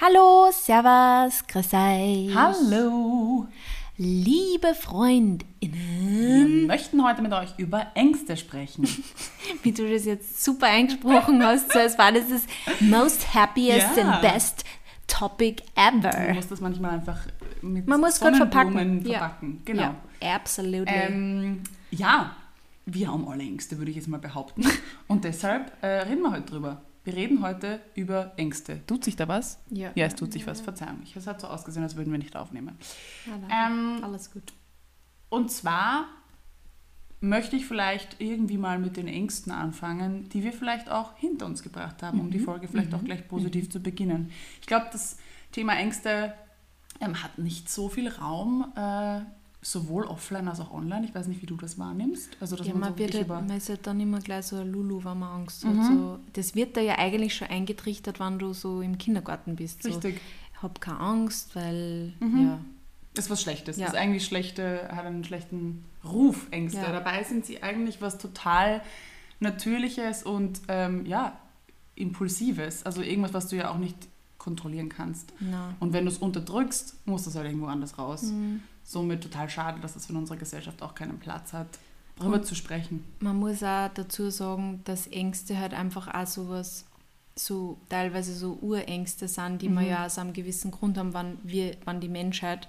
[0.00, 2.34] Hallo, Servus, grüß euch.
[2.34, 3.46] Hallo!
[3.96, 6.66] Liebe Wir Freundinnen.
[6.68, 8.84] möchten heute mit euch über Ängste sprechen.
[9.64, 12.42] Wie du das jetzt super eingesprochen hast, so als war das das
[12.80, 14.04] most happiest Ja.
[14.12, 14.64] and best
[15.08, 16.34] topic Man ever.
[16.34, 17.18] muss das manchmal einfach
[17.60, 18.72] mit Man muss gut verpacken.
[18.74, 19.18] Sonnenblumen Ja.
[19.18, 19.62] verpacken.
[19.64, 19.82] Genau.
[20.22, 20.94] Ja, absolutely.
[20.94, 22.36] Ähm, ja,
[22.86, 24.64] wir haben alle Ängste, würde ich jetzt mal behaupten.
[25.08, 26.82] Und deshalb äh, reden wir heute drüber.
[27.08, 28.84] Wir reden heute über Ängste.
[28.86, 29.58] Tut sich da was?
[29.70, 29.92] Ja.
[29.94, 30.60] Ja, es tut sich was.
[30.60, 31.04] Verzeihung.
[31.16, 32.76] Es hat so ausgesehen, als würden wir nicht aufnehmen.
[33.24, 34.52] Ja, Ähm, Alles gut.
[35.30, 36.04] Und zwar
[37.20, 41.62] möchte ich vielleicht irgendwie mal mit den Ängsten anfangen, die wir vielleicht auch hinter uns
[41.62, 44.30] gebracht haben, um die Folge vielleicht auch gleich positiv zu beginnen.
[44.60, 45.16] Ich glaube, das
[45.50, 46.34] Thema Ängste
[47.00, 49.20] ähm, hat nicht so viel Raum, äh,
[49.60, 51.04] sowohl offline als auch online.
[51.06, 52.36] Ich weiß nicht, wie du das wahrnimmst.
[52.40, 53.40] Also, dass Ja, man so wird halt, über...
[53.40, 55.74] man ist halt dann immer gleich so ein Lulu, wenn man Angst hat.
[55.74, 55.82] Mhm.
[55.84, 59.82] So, das wird da ja eigentlich schon eingetrichtert, wenn du so im Kindergarten bist.
[59.82, 60.20] So, Richtig.
[60.62, 62.46] hab keine Angst, weil, Mhm.
[62.46, 62.58] ja,
[63.14, 63.76] Das ist was Schlechtes.
[63.78, 63.86] Ja.
[63.86, 66.80] Das ist eigentlich schlechte, hat einen schlechten Ruf, Ängste.
[66.80, 66.92] Ja.
[66.92, 68.80] Dabei sind sie eigentlich was total
[69.40, 71.36] Natürliches und ähm, ja,
[71.96, 72.84] Impulsives.
[72.86, 73.96] Also irgendwas, was du ja auch nicht
[74.38, 75.32] kontrollieren kannst.
[75.40, 75.74] na.
[75.80, 78.22] Und wenn du es unterdrückst, muss das halt irgendwo anders raus.
[78.22, 78.62] Mhm.
[78.90, 81.66] Somit total schade, dass es in unserer Gesellschaft auch keinen Platz hat,
[82.16, 83.04] darüber Und- zu sprechen.
[83.20, 86.86] Man muss auch dazu sagen, dass Ängste halt einfach auch sowas,
[87.36, 89.80] so teilweise so Urängste sind, die Mhm.
[89.82, 92.66] ja aus einem gewissen Grund haben, wenn, wir, wenn die Menschheit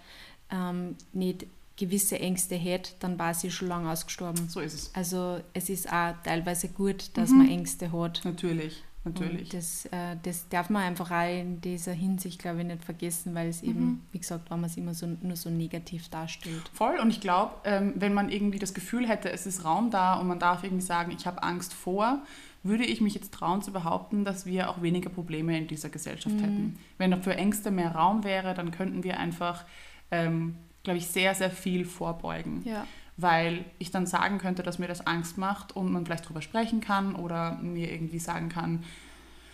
[0.52, 1.46] ähm, nicht
[1.78, 4.50] gewisse Ängste hätte, dann war sie schon lange ausgestorben.
[4.50, 4.92] So ist es.
[4.94, 7.38] Also es ist auch teilweise gut, dass Mhm.
[7.38, 8.22] man Ängste hat.
[8.26, 9.44] Natürlich, natürlich.
[9.46, 13.34] Und das, äh, das darf man einfach auch in dieser Hinsicht, glaube ich, nicht vergessen,
[13.36, 14.00] weil es eben, Mhm.
[14.12, 16.70] wie gesagt, wenn man es immer so, nur so negativ darstellt.
[16.74, 20.16] Voll und ich glaube, ähm, wenn man irgendwie das Gefühl hätte, es ist Raum da
[20.16, 22.22] und man darf irgendwie sagen, ich habe Angst vor,
[22.62, 26.36] würde ich mich jetzt trauen zu behaupten, dass wir auch weniger Probleme in dieser Gesellschaft
[26.36, 26.42] Mhm.
[26.42, 26.80] hätten.
[26.98, 29.64] Wenn für Ängste mehr Raum wäre, dann könnten wir einfach,
[30.12, 32.62] ähm, glaube ich, sehr, sehr viel vorbeugen.
[32.66, 32.86] Ja.
[33.22, 36.80] Weil ich dann sagen könnte, dass mir das Angst macht und man vielleicht drüber sprechen
[36.80, 38.84] kann oder mir irgendwie sagen kann,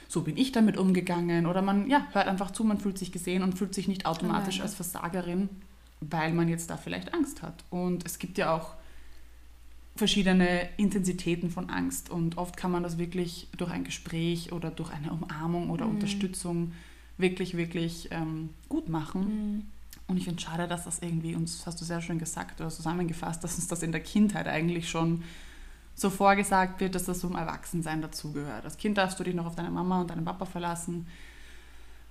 [0.07, 1.47] so bin ich damit umgegangen.
[1.47, 4.61] Oder man ja, hört einfach zu, man fühlt sich gesehen und fühlt sich nicht automatisch
[4.61, 5.49] als Versagerin,
[5.99, 7.63] weil man jetzt da vielleicht Angst hat.
[7.71, 8.75] Und es gibt ja auch
[9.95, 12.09] verschiedene Intensitäten von Angst.
[12.09, 15.95] Und oft kann man das wirklich durch ein Gespräch oder durch eine Umarmung oder Mhm.
[15.95, 16.73] Unterstützung
[17.17, 19.21] wirklich, wirklich ähm, gut machen.
[19.21, 19.65] Mhm.
[20.07, 22.61] Und ich finde es schade, dass das irgendwie uns, das hast du sehr schön gesagt
[22.61, 25.23] oder zusammengefasst, dass uns das in der Kindheit eigentlich schon
[25.95, 28.65] so vorgesagt wird, dass das zum Erwachsensein dazugehört.
[28.65, 31.07] Als Kind darfst du dich noch auf deine Mama und deinen Papa verlassen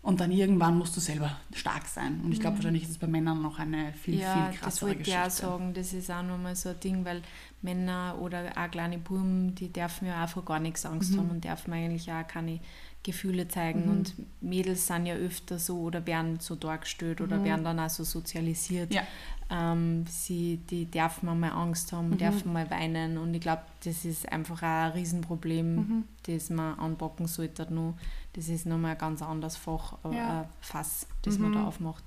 [0.02, 2.20] und dann irgendwann musst du selber stark sein.
[2.24, 2.58] Und ich glaube, Mhm.
[2.58, 5.24] wahrscheinlich ist es bei Männern noch eine viel, ja, viel das krassere wollte ich auch
[5.24, 5.42] Geschichte.
[5.42, 5.74] sagen.
[5.74, 7.22] Das ist auch nochmal so ein Ding, weil
[7.62, 11.18] Männer oder auch kleine Buben, die dürfen ja auch vor gar nichts Angst Mhm.
[11.18, 12.60] haben und dürfen eigentlich auch keine
[13.04, 13.84] Gefühle zeigen.
[13.84, 13.90] Mhm.
[13.90, 17.44] Und Mädels sind ja öfter so oder werden so dargestellt oder Mhm.
[17.44, 18.92] werden dann auch so sozialisiert.
[18.92, 19.02] Ja.
[19.50, 22.18] Ähm, sie, die dürfen mal Angst haben, Mhm.
[22.18, 23.18] dürfen mal weinen.
[23.18, 26.04] Und ich glaube, das ist einfach auch ein Riesenproblem, Mhm.
[26.24, 27.72] das man anpacken sollte.
[27.72, 27.94] Noch.
[28.32, 30.40] Das ist nochmal ein ganz anderes Fach, äh, Ja.
[30.40, 31.54] ein Fass, das man Mhm.
[31.54, 32.02] da aufmacht.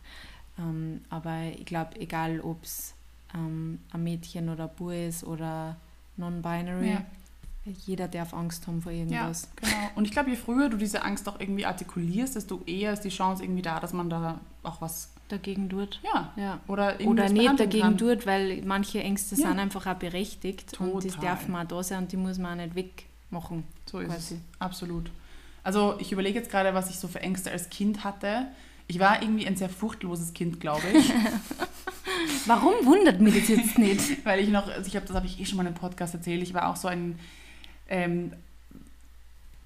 [0.60, 2.94] Ähm, aber ich glaube, egal ob es
[3.36, 5.76] ähm, ein Mädchen oder ein Bub ist oder
[6.18, 7.06] non-binary, Ja.
[7.86, 9.50] Jeder darf Angst haben vor Ja, irgendwas.
[9.56, 9.72] genau.
[9.96, 13.10] Und ich glaube, je früher du diese Angst auch irgendwie artikulierst, desto eher ist die
[13.10, 16.00] Chance irgendwie da, dass man da auch was, Dagegen tut.
[16.04, 16.60] ja, Ja.
[16.68, 17.98] oder Oder nicht dagegen kann.
[17.98, 19.50] tut, weil manche Ängste Ja.
[19.50, 21.30] sind einfach auch berechtigt und das Total.
[21.32, 23.64] darf man auch da sein und die muss man auch nicht wegmachen.
[23.90, 24.36] So ist quasi.
[24.36, 24.42] es.
[24.60, 25.12] Absolut.
[25.64, 28.48] Also ich überlege jetzt gerade, was ich so für Ängste als Kind hatte.
[28.88, 31.12] Ich war irgendwie ein sehr furchtloses Kind, glaube ich.
[32.46, 34.24] Warum wundert mich das jetzt nicht?
[34.26, 36.42] Weil ich noch, also ich habe das habe ich eh schon mal im Podcast erzählt,
[36.42, 37.20] ich war auch so ein
[37.90, 38.34] ähm,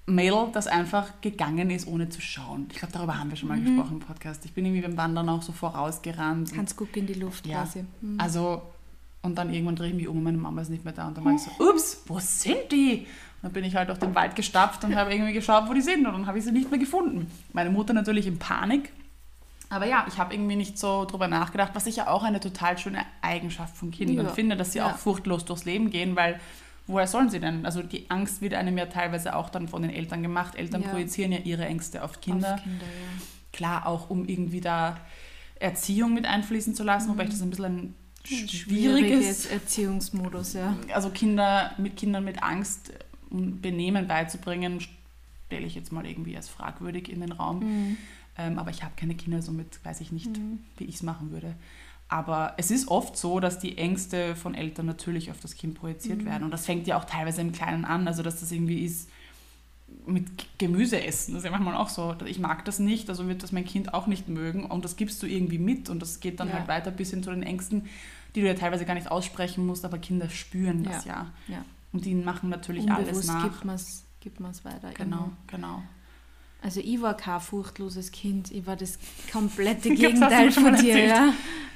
[0.06, 2.66] Mädel, das einfach gegangen ist, ohne zu schauen.
[2.72, 3.76] Ich glaube, darüber haben wir schon mal Mhm.
[3.76, 4.44] gesprochen im Podcast.
[4.44, 6.52] Ich bin irgendwie beim Wandern auch so vorausgerannt.
[6.54, 7.62] Kannst gucken in die Luft Ja.
[7.62, 7.84] quasi.
[8.00, 8.18] Mhm.
[8.20, 8.62] Also,
[9.22, 11.06] und dann irgendwann drehe ich mich um und meine Mama ist nicht mehr da.
[11.06, 12.98] Und dann war ich so, ups, wo sind die?
[13.00, 15.80] Und dann bin ich halt durch den Wald gestapft und habe irgendwie geschaut, wo die
[15.80, 16.04] sind.
[16.04, 17.30] Und dann habe ich sie nicht mehr gefunden.
[17.52, 18.90] Meine Mutter natürlich in Panik.
[19.70, 22.76] Aber ja, ich habe irgendwie nicht so drüber nachgedacht, was ich ja auch eine total
[22.76, 24.32] schöne Eigenschaft von Kindern Ja.
[24.32, 24.90] finde, dass sie Ja.
[24.90, 26.40] auch furchtlos durchs Leben gehen, weil
[26.86, 27.64] woher sollen sie denn?
[27.66, 30.54] Also die Angst wird einem ja teilweise auch dann von den Eltern gemacht.
[30.56, 30.88] Eltern Ja.
[30.88, 32.54] projizieren ja ihre Ängste auf Kinder.
[32.54, 33.22] Auf Kinder ja.
[33.52, 34.98] Klar, auch um irgendwie da
[35.60, 37.94] Erziehung mit einfließen zu lassen, wobei ich das ein bisschen ein
[38.24, 40.76] schwieriges, Schwieriges Erziehungsmodus, ja.
[40.94, 42.92] also Kinder mit Kindern mit Angst
[43.30, 44.80] und Benehmen beizubringen,
[45.46, 47.60] stelle ich jetzt mal irgendwie als fragwürdig in den Raum.
[47.60, 47.96] Mhm.
[48.38, 50.60] Ähm, aber ich habe keine Kinder, somit weiß ich nicht, Mhm.
[50.78, 51.54] wie ich es machen würde.
[52.12, 56.20] Aber es ist oft so, dass die Ängste von Eltern natürlich auf das Kind projiziert
[56.20, 56.26] Mhm.
[56.26, 56.42] werden.
[56.44, 58.06] Und das fängt ja auch teilweise im Kleinen an.
[58.06, 59.08] Also, dass das irgendwie ist,
[60.06, 60.26] mit
[60.58, 61.32] Gemüse essen.
[61.32, 62.14] Das ist ja manchmal auch so.
[62.26, 64.66] Ich mag das nicht, also wird das mein Kind auch nicht mögen.
[64.66, 66.54] Und das gibst du irgendwie mit und das geht dann ja.
[66.54, 67.86] halt weiter bis hin zu den Ängsten,
[68.34, 71.30] die du ja teilweise gar nicht aussprechen musst, aber Kinder spüren das ja.
[71.48, 71.56] ja.
[71.56, 71.64] ja.
[71.92, 73.42] Und die machen natürlich Unbewusst alles nach.
[73.44, 74.90] gibt man es gibt weiter.
[74.94, 75.36] Genau, immer.
[75.46, 75.82] genau.
[76.62, 78.98] Also ich war kein furchtloses Kind, ich war das
[79.32, 80.98] komplette Gegenteil von dir.
[81.06, 81.34] Ja.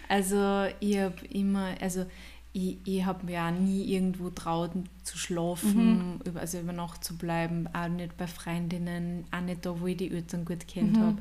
[0.09, 2.07] Also ich habe immer, also
[2.53, 4.71] ich, ich habe mir auch nie irgendwo traut
[5.03, 6.37] zu schlafen, mhm.
[6.37, 10.11] also über Nacht zu bleiben, auch nicht bei Freundinnen, auch nicht da, wo ich die
[10.11, 11.03] Eltern gut kennt mhm.
[11.03, 11.19] habe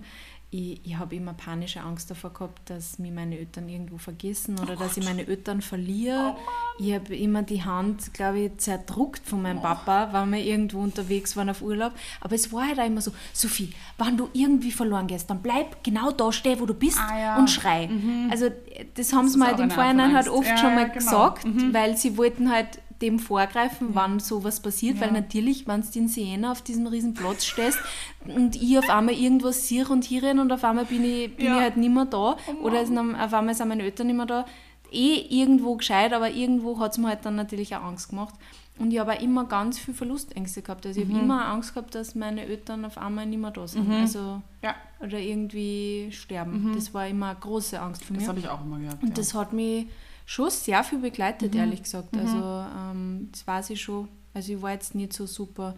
[0.56, 4.74] ich, ich habe immer panische Angst davor gehabt, dass mich meine Eltern irgendwo vergessen oder
[4.74, 4.98] oh dass Gott.
[4.98, 6.36] ich meine Eltern verliere.
[6.38, 9.62] Oh ich habe immer die Hand, glaube ich, zerdruckt von meinem oh.
[9.62, 11.94] Papa, wenn wir irgendwo unterwegs waren auf Urlaub.
[12.22, 15.84] Aber es war halt auch immer so, Sophie, wenn du irgendwie verloren gehst, dann bleib
[15.84, 17.38] genau da stehen, wo du bist ah, ja.
[17.38, 17.88] und schrei.
[17.88, 18.30] Mhm.
[18.32, 18.50] Also
[18.94, 20.96] das haben das sie mir halt im Vorhinein halt oft ja, schon mal genau.
[20.96, 21.74] gesagt, mhm.
[21.74, 23.96] weil sie wollten halt dem vorgreifen, ja.
[23.96, 25.02] wann sowas passiert, ja.
[25.02, 27.80] weil natürlich, wenn du in Siena auf diesem riesen Platz stehst
[28.26, 31.48] und ich auf einmal irgendwas sehe und hier renne und auf einmal bin ich, bin
[31.48, 31.58] ja.
[31.58, 34.46] ich halt nicht mehr da oh oder auf einmal sind meine Eltern nicht mehr da,
[34.92, 38.36] eh irgendwo gescheit, aber irgendwo hat es mir halt dann natürlich auch Angst gemacht.
[38.78, 40.86] Und ich habe auch immer ganz viel Verlustängste gehabt.
[40.86, 41.14] Also ich mhm.
[41.14, 43.88] habe immer Angst gehabt, dass meine Eltern auf einmal nicht mehr da sind.
[43.88, 44.02] Mhm.
[44.02, 44.76] Also, ja.
[45.00, 46.72] Oder irgendwie sterben.
[46.72, 46.76] Mhm.
[46.76, 48.24] Das war immer eine große Angst für mich.
[48.24, 49.02] Das habe ich auch immer gehabt.
[49.02, 49.88] Und das hat mich
[50.26, 51.60] schon sehr viel begleitet, mhm.
[51.60, 52.14] ehrlich gesagt.
[52.14, 52.20] Mhm.
[52.20, 54.08] Also ähm, das weiß ich schon.
[54.34, 55.76] Also ich war jetzt nicht so super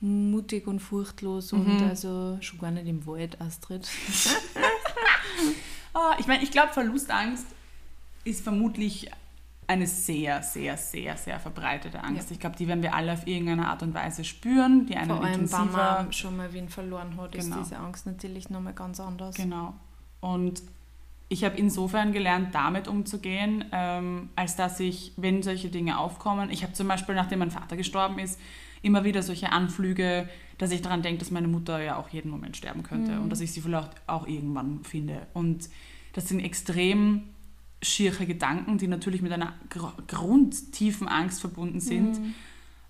[0.00, 1.88] mutig und furchtlos und mhm.
[1.88, 3.88] also schon gar nicht im Wald, Astrid.
[5.94, 7.46] oh, ich meine, ich glaube, Verlustangst
[8.24, 9.10] ist vermutlich
[9.68, 12.30] eine sehr, sehr, sehr, sehr verbreitete Angst.
[12.30, 12.34] Ja.
[12.34, 14.86] Ich glaube, die werden wir alle auf irgendeine Art und Weise spüren.
[14.86, 15.64] Die einen Vor allem, intensiver.
[15.64, 17.60] wenn man schon mal wen verloren hat, genau.
[17.60, 19.36] ist diese Angst natürlich nochmal ganz anders.
[19.36, 19.74] Genau.
[20.20, 20.62] Und
[21.32, 26.62] ich habe insofern gelernt, damit umzugehen, ähm, als dass ich, wenn solche Dinge aufkommen, ich
[26.62, 28.38] habe zum Beispiel, nachdem mein Vater gestorben ist,
[28.82, 32.58] immer wieder solche Anflüge, dass ich daran denke, dass meine Mutter ja auch jeden Moment
[32.58, 33.22] sterben könnte mhm.
[33.22, 35.26] und dass ich sie vielleicht auch irgendwann finde.
[35.32, 35.70] Und
[36.12, 37.22] das sind extrem
[37.80, 42.20] schiere Gedanken, die natürlich mit einer gr grundtiefen Angst verbunden sind.
[42.20, 42.34] Mhm.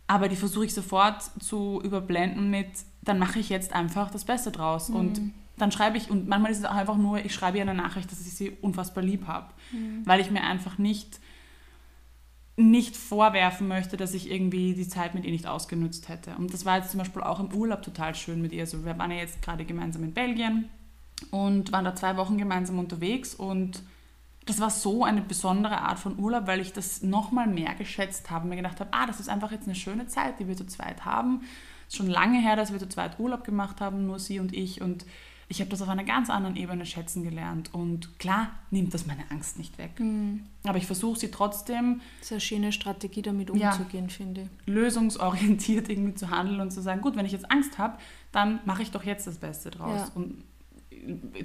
[0.08, 2.66] Aber die versuche ich sofort zu überblenden mit,
[3.02, 4.88] dann mache ich jetzt einfach das Beste draus.
[4.88, 4.96] Mhm.
[4.96, 5.20] Und
[5.56, 8.10] dann schreibe ich, und manchmal ist es auch einfach nur, ich schreibe ihr eine Nachricht,
[8.10, 9.52] dass ich sie unfassbar lieb habe.
[9.72, 10.02] Mhm.
[10.04, 11.20] Weil ich mir einfach nicht,
[12.56, 16.34] nicht vorwerfen möchte, dass ich irgendwie die Zeit mit ihr nicht ausgenutzt hätte.
[16.36, 18.62] Und das war jetzt zum Beispiel auch im Urlaub total schön mit ihr.
[18.62, 20.68] Also wir waren ja jetzt gerade gemeinsam in Belgien
[21.30, 23.82] und waren da zwei Wochen gemeinsam unterwegs und
[24.44, 28.48] das war so eine besondere Art von Urlaub, weil ich das nochmal mehr geschätzt habe.
[28.48, 31.04] Mir gedacht habe, ah, das ist einfach jetzt eine schöne Zeit, die wir zu zweit
[31.04, 31.42] haben.
[31.86, 34.52] Es ist schon lange her, dass wir zu zweit Urlaub gemacht haben, nur sie und
[34.52, 34.82] ich.
[34.82, 35.06] Und
[35.52, 37.74] ich habe das auf einer ganz anderen Ebene schätzen gelernt.
[37.74, 40.00] Und klar nimmt das meine Angst nicht weg.
[40.00, 40.44] Mhm.
[40.64, 42.00] Aber ich versuche sie trotzdem.
[42.20, 44.66] Das ist eine schöne Strategie, damit umzugehen, ja, finde ich.
[44.66, 47.98] Lösungsorientiert irgendwie zu handeln und zu sagen, gut, wenn ich jetzt Angst habe,
[48.32, 50.00] dann mache ich doch jetzt das Beste draus.
[50.08, 50.10] Ja.
[50.14, 50.42] Und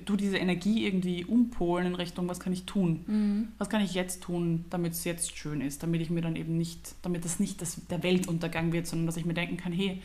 [0.05, 3.03] du diese Energie irgendwie umpolen in Richtung, was kann ich tun?
[3.07, 3.47] Mhm.
[3.57, 6.57] Was kann ich jetzt tun, damit es jetzt schön ist, damit ich mir dann eben
[6.57, 10.01] nicht, damit das nicht das, der Weltuntergang wird, sondern dass ich mir denken kann, hey,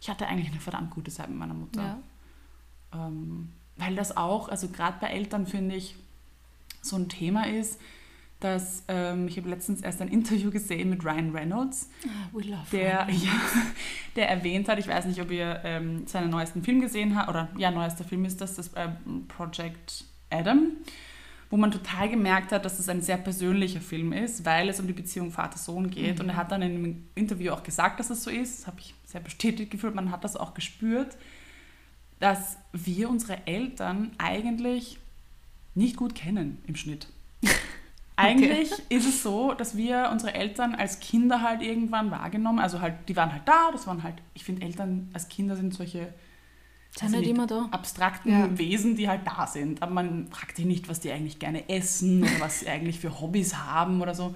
[0.00, 1.82] ich hatte eigentlich eine verdammt gute Zeit mit meiner Mutter.
[1.82, 1.98] Ja.
[2.94, 5.96] Ähm, weil das auch, also gerade bei Eltern finde ich,
[6.80, 7.80] so ein Thema ist,
[8.40, 11.88] dass ähm, ich habe letztens erst ein Interview gesehen mit Ryan Reynolds,
[12.72, 13.32] der, ja,
[14.16, 17.48] der erwähnt hat, ich weiß nicht, ob ihr ähm, seinen neuesten Film gesehen habt, oder
[17.56, 18.88] ja, neuester Film ist das, das äh,
[19.28, 20.72] Project Adam,
[21.48, 24.86] wo man total gemerkt hat, dass es ein sehr persönlicher Film ist, weil es um
[24.86, 26.16] die Beziehung Vater-Sohn geht.
[26.16, 26.24] Mhm.
[26.24, 28.60] Und er hat dann in einem Interview auch gesagt, dass es so ist.
[28.60, 31.16] Das habe ich sehr bestätigt gefühlt, man hat das auch gespürt
[32.20, 34.98] dass wir unsere Eltern eigentlich
[35.74, 37.08] nicht gut kennen im Schnitt.
[38.16, 38.82] Eigentlich okay.
[38.90, 43.16] ist es so, dass wir unsere Eltern als Kinder halt irgendwann wahrgenommen, also halt, die
[43.16, 46.14] waren halt da, das waren halt, ich finde Eltern als Kinder sind solche
[46.96, 47.68] sind nicht immer da.
[47.72, 48.58] abstrakten ja.
[48.58, 49.82] Wesen, die halt da sind.
[49.82, 53.20] Aber man fragt sich nicht, was die eigentlich gerne essen oder was sie eigentlich für
[53.20, 54.34] Hobbys haben oder so.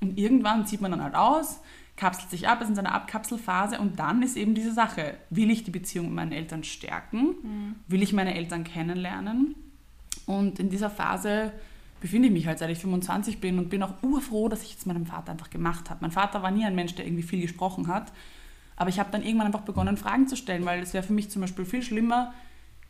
[0.00, 1.60] Und irgendwann zieht man dann halt aus,
[1.98, 5.64] kapselt sich ab, ist in seiner Abkapselphase und dann ist eben diese Sache, will ich
[5.64, 7.34] die Beziehung mit meinen Eltern stärken?
[7.42, 7.74] Mhm.
[7.88, 9.56] Will ich meine Eltern kennenlernen?
[10.24, 11.52] Und in dieser Phase
[12.00, 14.86] befinde ich mich halt, seit ich 25 bin und bin auch urfroh, dass ich jetzt
[14.86, 15.98] meinem Vater einfach gemacht habe.
[16.00, 18.12] Mein Vater war nie ein Mensch, der irgendwie viel gesprochen hat,
[18.76, 21.30] aber ich habe dann irgendwann einfach begonnen, Fragen zu stellen, weil es wäre für mich
[21.30, 22.32] zum Beispiel viel schlimmer,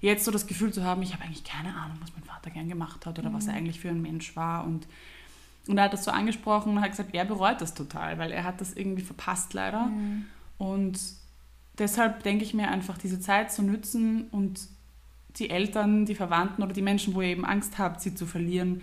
[0.01, 2.69] jetzt so das Gefühl zu haben, ich habe eigentlich keine Ahnung, was mein Vater gern
[2.69, 3.35] gemacht hat oder mhm.
[3.35, 4.87] was er eigentlich für ein Mensch war und
[5.69, 8.45] und er hat das so angesprochen und hat gesagt, er bereut das total, weil er
[8.45, 9.87] hat das irgendwie verpasst leider.
[9.87, 10.25] Mhm.
[10.57, 10.99] Und
[11.79, 14.61] deshalb denke ich mir einfach, diese Zeit zu nützen und
[15.37, 18.81] die Eltern, die Verwandten oder die Menschen, wo ihr eben Angst habt, sie zu verlieren,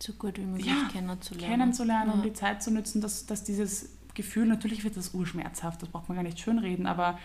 [0.00, 1.50] so gut wie möglich ja, kennenzulernen.
[1.50, 2.14] Kennenzulernen ja.
[2.14, 6.08] und die Zeit zu nutzen, dass, dass dieses Gefühl, natürlich wird das urschmerzhaft, das braucht
[6.08, 7.18] man gar nicht schönreden, aber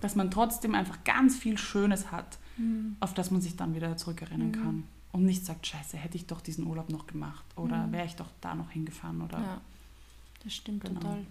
[0.00, 2.96] dass man trotzdem einfach ganz viel Schönes hat, mhm.
[3.00, 4.52] auf das man sich dann wieder zurückerinnern mhm.
[4.52, 4.84] kann.
[5.12, 7.92] Und nicht sagt, scheiße, hätte ich doch diesen Urlaub noch gemacht oder mhm.
[7.92, 9.20] wäre ich doch da noch hingefahren.
[9.20, 9.60] Oder ja,
[10.42, 11.00] das stimmt genau.
[11.00, 11.26] total.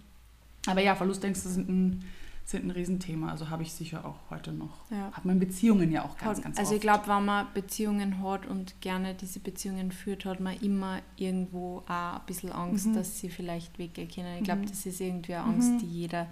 [0.66, 2.04] Aber ja, Verlustängste sind ein
[2.44, 3.30] sind ein Riesenthema.
[3.30, 4.90] Also habe ich sicher auch heute noch.
[4.90, 5.12] Ja.
[5.12, 6.76] Hat man Beziehungen ja auch ganz, ganz Also oft.
[6.76, 11.78] ich glaube, wenn man Beziehungen hat und gerne diese Beziehungen führt, hat man immer irgendwo
[11.86, 12.94] auch ein bisschen Angst, mhm.
[12.94, 14.38] dass sie vielleicht weggehen können.
[14.38, 14.66] Ich glaube, mhm.
[14.66, 15.78] das ist irgendwie eine Angst, mhm.
[15.78, 16.26] die jeder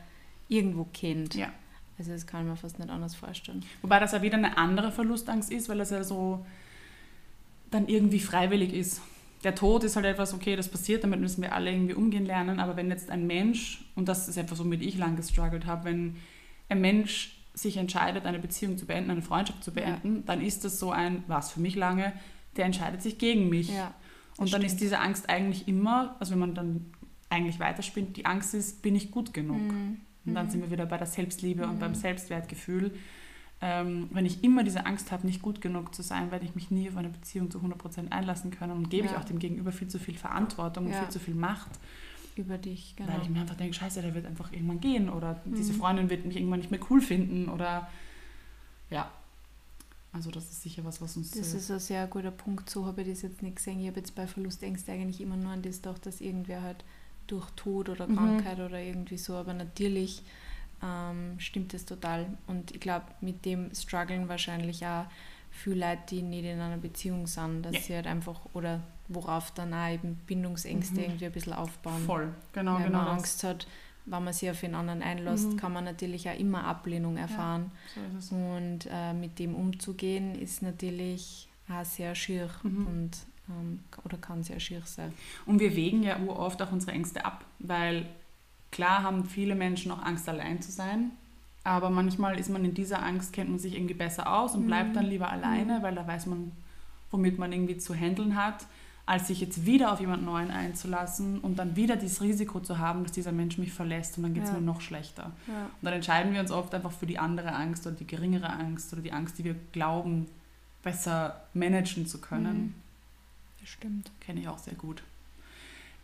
[0.49, 1.35] irgendwo kennt.
[1.35, 1.53] Ja.
[1.99, 3.65] Also das kann man fast nicht anders vorstellen.
[3.83, 6.45] Wobei das ja wieder eine andere Verlustangst ist, weil das ja so
[7.71, 9.01] dann irgendwie freiwillig ist
[9.45, 12.61] der Tod ist halt etwas, okay, das passiert, damit müssen wir alle irgendwie umgehen lernen.
[12.61, 16.17] Aber wenn jetzt ein Mensch, und das ist etwas, womit ich lange gestruggelt habe, wenn
[16.69, 20.23] ein Mensch sich entscheidet, eine Beziehung zu beenden, eine Freundschaft zu beenden, ja.
[20.27, 22.13] dann ist das so ein, was für mich lange,
[22.57, 23.71] der entscheidet sich gegen mich.
[23.71, 23.95] Ja,
[24.37, 24.65] und dann stimmt.
[24.67, 26.87] ist diese Angst eigentlich immer, also wenn man dann
[27.31, 29.61] eigentlich weiterspinnt, die Angst ist, bin ich gut genug?
[29.61, 29.99] Mhm.
[30.27, 30.51] Und dann mhm.
[30.51, 31.73] sind wir wieder bei der Selbstliebe mhm.
[31.73, 32.93] und beim Selbstwertgefühl
[33.63, 36.71] ähm, wenn ich immer diese Angst habe, nicht gut genug zu sein, werde ich mich
[36.71, 39.13] nie auf eine Beziehung zu 100% einlassen können und gebe ja.
[39.13, 41.71] ich auch dem Gegenüber viel zu viel Verantwortung und viel zu viel Macht.
[42.37, 43.13] Über dich, genau.
[43.13, 45.57] Weil ich mir einfach denke, scheiße, der wird einfach irgendwann gehen oder mhm.
[45.57, 47.91] diese Freundin wird mich irgendwann nicht mehr cool finden oder
[48.89, 49.11] ja.
[50.13, 51.33] Also das ist sicher was, was uns...
[51.33, 53.79] Das ist ein sehr guter Punkt, so habe ich das jetzt nicht gesehen.
[53.81, 56.85] Ich habe jetzt bei Verlustängste eigentlich immer nur an das gedacht, dass irgendwer halt
[57.27, 58.17] durch Tod oder mhm.
[58.17, 58.65] Krankheit mhm.
[58.65, 60.23] oder irgendwie so, aber natürlich
[60.83, 62.27] ähm, stimmt es total.
[62.47, 65.07] Und ich glaube, mit dem strugglen wahrscheinlich auch
[65.51, 67.81] viele Leute, die nicht in einer Beziehung sind, dass ja.
[67.81, 71.01] sie halt einfach, oder worauf dann auch eben Bindungsängste mhm.
[71.01, 72.03] irgendwie ein bisschen aufbauen.
[72.05, 72.99] Voll, genau, Weil genau.
[72.99, 73.67] man Angst hat,
[74.07, 75.57] wenn man sich auf einen anderen einlässt, mhm.
[75.57, 77.73] kann man natürlich auch immer Ablehnung erfahren.
[77.97, 82.87] Ja, so und äh, mit dem umzugehen ist natürlich auch sehr schier mhm.
[82.87, 83.11] und
[83.49, 85.13] ähm, oder kann sehr schier sein.
[85.47, 88.07] Und wir wägen ja oft auch unsere Ängste ab, weil
[88.71, 91.11] Klar haben viele Menschen auch Angst, allein zu sein.
[91.65, 94.91] Aber manchmal ist man in dieser Angst, kennt man sich irgendwie besser aus und bleibt
[94.91, 94.95] mhm.
[94.95, 95.83] dann lieber alleine, mhm.
[95.83, 96.53] weil da weiß man,
[97.11, 98.67] womit man irgendwie zu handeln hat,
[99.05, 103.03] als sich jetzt wieder auf jemand Neuen einzulassen und dann wieder dieses Risiko zu haben,
[103.03, 104.55] dass dieser Mensch mich verlässt und dann geht es ja.
[104.55, 105.33] mir noch schlechter.
[105.49, 105.65] Ja.
[105.65, 108.93] Und dann entscheiden wir uns oft einfach für die andere Angst oder die geringere Angst
[108.93, 110.29] oder die Angst, die wir glauben,
[110.83, 112.59] besser managen zu können.
[112.59, 112.75] Mhm.
[113.61, 114.11] Das stimmt.
[114.21, 115.03] Kenne ich auch sehr gut.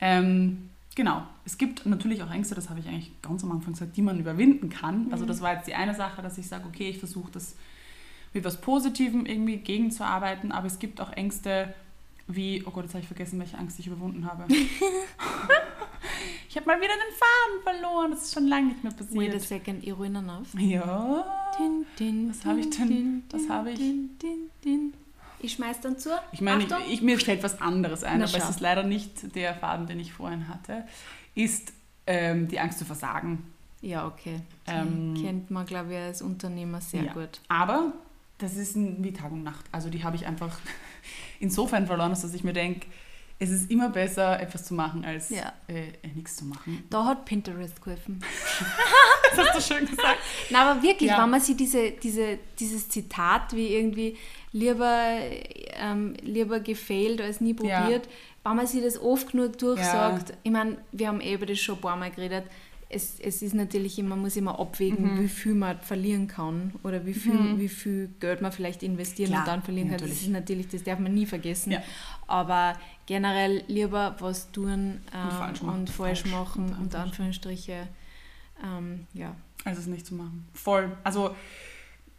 [0.00, 1.22] Ähm, Genau.
[1.44, 4.18] Es gibt natürlich auch Ängste, das habe ich eigentlich ganz am Anfang gesagt, die man
[4.18, 4.94] überwinden kann.
[4.94, 5.12] Also mhm.
[5.12, 7.54] Also das war jetzt die eine Sache, dass ich sage, okay, ich versuche das
[8.32, 11.74] mit was Positivem irgendwie gegenzuarbeiten, aber es gibt auch Ängste
[12.28, 14.46] wie, oh Gott, jetzt habe ich vergessen, welche Angst ich überwunden habe.
[16.48, 19.16] ich habe mal wieder den Faden verloren, das ist schon lange nicht mehr passiert.
[19.16, 20.52] Wait a second, ruinen auf.
[20.58, 21.24] Ja.
[21.58, 23.22] Din, din, was habe ich denn?
[23.30, 23.78] Was habe ich?
[25.40, 26.11] Ich schmeiß dann zu.
[26.33, 28.45] Ich meine, ich, ich, mir fällt was anderes ein, Na, aber schau.
[28.45, 30.85] es ist leider nicht der Faden, den ich vorhin hatte.
[31.35, 31.73] Ist
[32.07, 33.45] ähm, die Angst zu versagen.
[33.83, 34.40] Ja, okay.
[34.66, 37.12] Die ähm, kennt man, glaube ich, als Unternehmer sehr ja.
[37.12, 37.40] gut.
[37.49, 37.93] Aber
[38.38, 39.64] das ist wie Tag und Nacht.
[39.73, 40.59] Also die habe ich einfach
[41.40, 42.87] insofern verloren, dass ich mir denke,
[43.38, 45.52] es ist immer besser, etwas zu machen, als ja.
[45.69, 46.85] äh nichts zu machen.
[46.88, 48.19] Da hat Pinterest geholfen.
[49.37, 50.19] das hast du schön gesagt.
[50.49, 51.23] Na, aber wirklich, ja.
[51.23, 54.16] wenn man sich diese, diese, dieses Zitat wie irgendwie
[54.56, 55.18] lieber,
[55.78, 58.12] ähm, lieber gefailt als nie probiert, ja.
[58.44, 61.76] wenn man sich das oft genug durchsagt, ich meine, wir haben eh über das schon
[61.76, 62.44] ein paar Mal geredet,
[62.88, 65.22] es, es ist natürlich immer, man muss immer abwägen, mhm.
[65.25, 67.58] wie viel man verlieren kann oder wie viel, mhm.
[67.58, 69.98] wie viel Geld man vielleicht investieren Klar, und dann verlieren kann.
[69.98, 71.72] Das ist natürlich, das darf man nie vergessen.
[71.72, 71.82] Ja.
[72.28, 72.75] Aber
[73.06, 77.88] generell lieber was tun ähm, und falsch machen, und falsch machen falsch, unter Anführungsstriche.
[78.64, 79.34] Ähm, ja.
[79.64, 80.46] Also es nicht zu machen.
[80.54, 80.96] Voll.
[81.02, 81.34] Also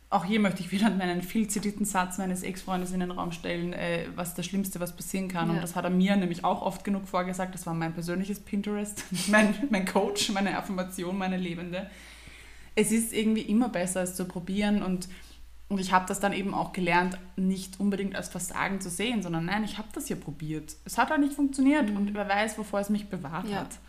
[0.10, 3.74] auch hier möchte ich wieder meinen viel zitierten Satz meines Ex-Freundes in den Raum stellen,
[3.74, 5.50] äh, was das Schlimmste, was passieren kann.
[5.50, 5.56] Ja.
[5.56, 7.54] Und das hat er mir nämlich auch oft genug vorgesagt.
[7.54, 11.90] Das war mein persönliches Pinterest, mein, mein Coach, meine Affirmation, meine Lebende.
[12.76, 15.08] Es ist irgendwie immer besser, es zu probieren und
[15.70, 19.46] und ich habe das dann eben auch gelernt, nicht unbedingt als Versagen zu sehen, sondern
[19.46, 20.78] nein, ich habe das hier probiert.
[20.86, 21.98] Es hat halt nicht funktioniert mhm.
[21.98, 23.58] und wer weiß, wovor es mich bewahrt ja.
[23.58, 23.80] hat.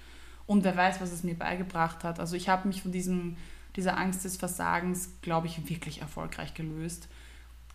[0.46, 2.18] Und wer weiß, was es mir beigebracht hat.
[2.18, 3.36] Also ich habe mich von diesem,
[3.78, 7.08] dieser Angst des Versagens, glaube ich, wirklich erfolgreich gelöst.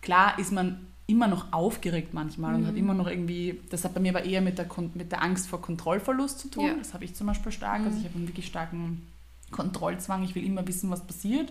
[0.02, 2.58] Klar ist man immer noch aufgeregt manchmal mhm.
[2.58, 2.78] und hat mhm.
[2.78, 5.62] immer noch irgendwie, das hat bei mir aber eher mit der, mit der Angst vor
[5.62, 6.66] Kontrollverlust zu tun.
[6.66, 6.74] Ja.
[6.74, 7.80] Das habe ich zum Beispiel stark.
[7.80, 7.86] Mhm.
[7.86, 9.06] Also ich habe einen wirklich starken
[9.50, 10.22] Kontrollzwang.
[10.24, 11.50] Ich will immer wissen, was passiert.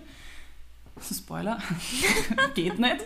[1.01, 1.57] Spoiler,
[2.53, 2.97] geht nicht.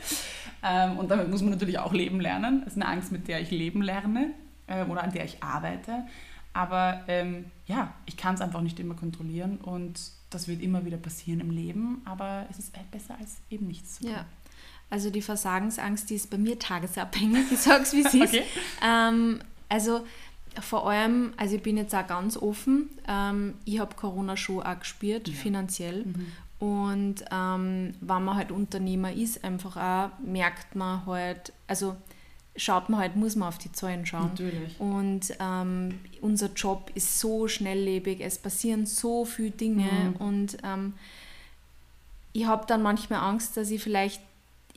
[0.61, 2.59] Ähm, und damit muss man natürlich auch leben lernen.
[2.65, 4.33] Das ist eine Angst, mit der ich leben lerne
[4.67, 6.03] äh, oder an der ich arbeite.
[6.51, 10.97] Aber ähm, ja, ich kann es einfach nicht immer kontrollieren und das wird immer wieder
[10.97, 14.11] passieren im Leben, aber es ist halt besser als eben nichts zu tun.
[14.11, 14.25] Ja.
[14.89, 18.39] Also die Versagensangst, die ist bei mir tagesabhängig, ich sage es wie es okay.
[18.39, 18.43] ist.
[18.81, 20.05] Ähm, also
[20.61, 24.79] vor allem, also ich bin jetzt auch ganz offen, ähm, ich habe Corona schon auch
[24.79, 25.33] gespürt, ja.
[25.33, 26.05] finanziell.
[26.05, 26.31] Mhm.
[26.59, 31.95] Und ähm, wenn man halt Unternehmer ist, einfach auch, merkt man halt, also
[32.57, 34.29] schaut man halt, muss man auf die Zahlen schauen.
[34.31, 34.79] Natürlich.
[34.79, 40.15] Und ähm, unser Job ist so schnelllebig, es passieren so viele Dinge Mhm.
[40.17, 40.93] und ähm,
[42.33, 44.21] ich habe dann manchmal Angst, dass ich vielleicht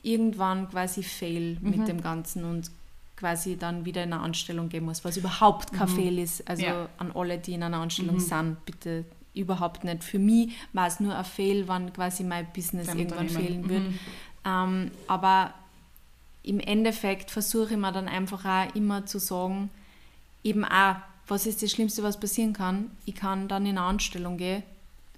[0.03, 1.69] irgendwann quasi fail Mhm.
[1.69, 2.71] mit dem Ganzen und
[3.15, 6.47] quasi dann wieder in eine Anstellung gehen muss, was überhaupt kein Fail ist.
[6.49, 6.67] Also Mhm.
[6.69, 6.89] Ja.
[6.97, 8.19] an alle, die in einer Anstellung Mhm.
[8.19, 10.03] sind, bitte überhaupt nicht.
[10.03, 13.83] Für mich war es nur ein Fail, wann quasi mein Business Dein irgendwann fehlen wird.
[13.83, 13.99] Mhm.
[14.43, 15.53] Ähm, aber
[16.43, 19.69] im Endeffekt versuche ich mir dann einfach auch immer zu sagen,
[20.43, 20.95] eben auch,
[21.27, 22.91] was ist das Schlimmste, was passieren kann?
[23.05, 24.63] Ich kann dann in eine Anstellung gehen,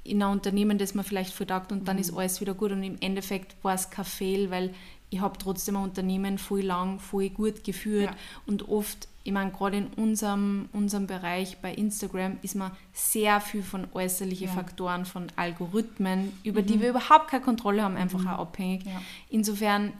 [0.03, 2.01] in ein Unternehmen, das mir vielleicht verdagt und dann Mhm.
[2.01, 4.73] ist alles wieder gut und im Endeffekt war es kein Fail, weil
[5.09, 8.15] ich habe trotzdem ein Unternehmen voll lang, voll gut geführt Ja.
[8.47, 13.63] und oft, ich meine, gerade in unserem, unserem Bereich bei Instagram ist man sehr viel
[13.63, 14.51] von äußerlichen Ja.
[14.53, 14.57] Mhm.
[14.57, 18.85] Faktoren, von Algorithmen, über die wir überhaupt keine Kontrolle haben, einfach auch abhängig.
[18.85, 19.01] Ja.
[19.29, 19.93] Insofern,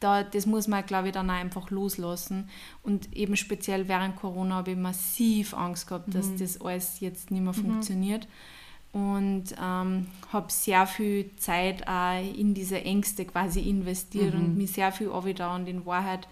[0.00, 2.48] da, das muss man, glaube ich, dann auch einfach loslassen.
[2.82, 7.42] Und eben speziell während Corona habe ich massiv Angst gehabt, dass das alles jetzt nicht
[7.42, 8.28] mehr funktioniert.
[8.92, 14.92] Und ähm, habe sehr viel Zeit auch in diese Ängste quasi investiert und mir sehr
[14.92, 16.26] viel da und in Wahrheit,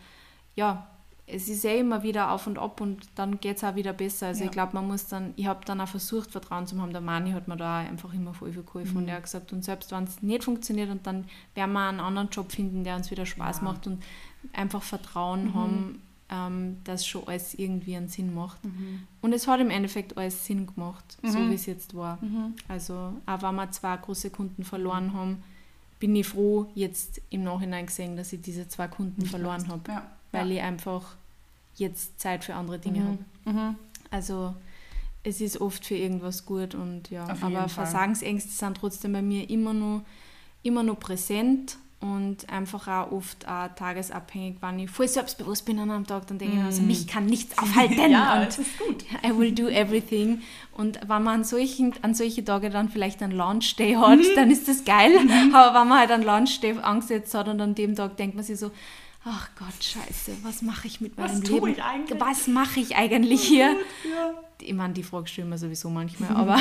[0.54, 0.87] ja,
[1.28, 4.28] es ist ja immer wieder auf und ab und dann geht es auch wieder besser.
[4.28, 4.47] Also Ja.
[4.47, 6.92] ich glaube, man muss dann, ich habe dann auch versucht, Vertrauen zu haben.
[6.92, 8.97] Der Mani hat mir da einfach immer voll viel geholfen Mhm.
[8.99, 11.99] und er hat gesagt, und selbst wenn es nicht funktioniert und dann werden wir einen
[12.00, 13.62] anderen Job finden, der uns wieder Spaß Ja.
[13.64, 14.02] macht und
[14.52, 15.54] einfach Vertrauen Mhm.
[15.54, 18.64] haben, ähm, dass schon alles irgendwie einen Sinn macht.
[18.64, 19.02] Mhm.
[19.21, 21.50] Und es hat im Endeffekt alles Sinn gemacht, so Mhm.
[21.50, 22.18] wie es jetzt war.
[22.23, 22.54] Mhm.
[22.68, 25.42] Also auch wenn wir zwei große Kunden verloren haben,
[25.99, 29.83] bin ich froh, jetzt im Nachhinein gesehen, dass ich diese zwei Kunden Nicht verloren habe,
[29.90, 30.06] Ja.
[30.33, 30.56] Weil ja.
[30.56, 31.02] ich einfach
[31.76, 33.18] jetzt Zeit für andere Dinge habe.
[33.45, 33.52] Mhm.
[33.68, 33.75] Mhm.
[34.11, 34.54] Also
[35.25, 37.68] es ist oft für irgendwas gut und ja, aber.
[37.68, 40.02] Versagensängste sind trotzdem bei mir immer noch,
[40.62, 45.90] immer noch präsent und einfach auch oft auch tagesabhängig, wenn ich voll selbstbewusst bin an
[45.90, 46.87] einem Tag, dann denke ich mir, also, Mm.
[46.87, 49.04] mich kann nichts aufhalten Ja, und das ist gut.
[49.25, 50.43] I will do everything.
[50.73, 54.25] Und wenn man an solchen, an solche Tage dann vielleicht einen Launch Day hat, Mhm.
[54.36, 55.12] dann ist das geil.
[55.54, 58.45] Aber wenn man halt einen Launch Day angesetzt hat und an dem Tag denkt man
[58.45, 58.71] sich so,
[59.26, 61.69] ach Gott, scheiße, was mache ich mit Was meinem tue Leben?
[61.73, 62.21] ich eigentlich?
[62.21, 63.76] Was mache ich eigentlich hier?
[64.04, 64.34] Ja.
[64.60, 66.58] Ich meine, die Frage stellen wir sowieso manchmal, aber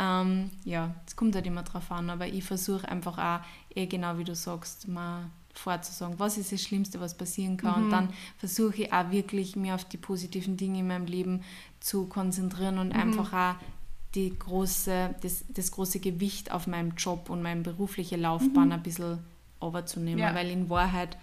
[0.00, 2.08] ähm, ja, es kommt halt immer drauf an.
[2.08, 6.62] Aber ich versuche einfach auch, eh genau wie du sagst, mal vorzusagen, was ist das
[6.62, 7.84] Schlimmste, was passieren kann.
[7.84, 11.42] Und dann versuche ich auch wirklich, mir auf die positiven Dinge in meinem Leben
[11.80, 13.54] zu konzentrieren und einfach auch
[14.14, 19.18] die große, das, das große Gewicht auf meinem Job und meine berufliche Laufbahn ein bisschen
[19.60, 20.20] overzunehmen.
[20.20, 20.34] Ja.
[20.34, 21.16] Weil in Wahrheit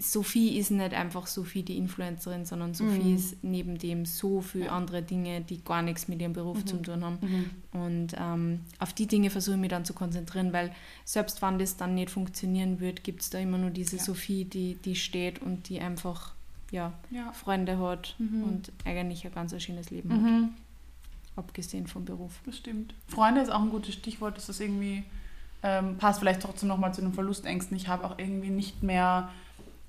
[0.00, 3.14] Sophie ist nicht einfach Sophie die Influencerin, sondern Sophie Mhm.
[3.16, 6.66] ist neben dem so viele andere Dinge, die gar nichts mit ihrem Beruf Mhm.
[6.66, 7.18] zu tun haben.
[7.20, 7.80] Mhm.
[7.80, 10.72] Und ähm, auf die Dinge versuche ich mich dann zu konzentrieren, weil
[11.04, 14.02] selbst wenn das dann nicht funktionieren wird, gibt es da immer nur diese Ja.
[14.02, 16.32] Sophie, die, die steht und die einfach
[16.72, 17.30] ja, Ja.
[17.32, 18.42] Freunde hat Mhm.
[18.42, 20.48] und eigentlich ein ganz schönes Leben hat, Mhm.
[21.36, 22.40] abgesehen vom Beruf.
[22.44, 22.92] Das stimmt.
[23.06, 24.36] Freunde ist auch ein gutes Stichwort.
[24.36, 25.04] Das ist irgendwie,
[25.66, 27.76] ähm, passt vielleicht trotzdem nochmal zu den Verlustängsten.
[27.76, 29.30] Ich habe auch irgendwie nicht mehr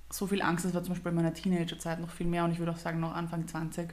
[0.10, 0.66] so viel Angst.
[0.66, 3.00] Das war zum Beispiel in meiner Teenagerzeit noch viel mehr und ich würde auch sagen
[3.00, 3.90] noch Anfang 20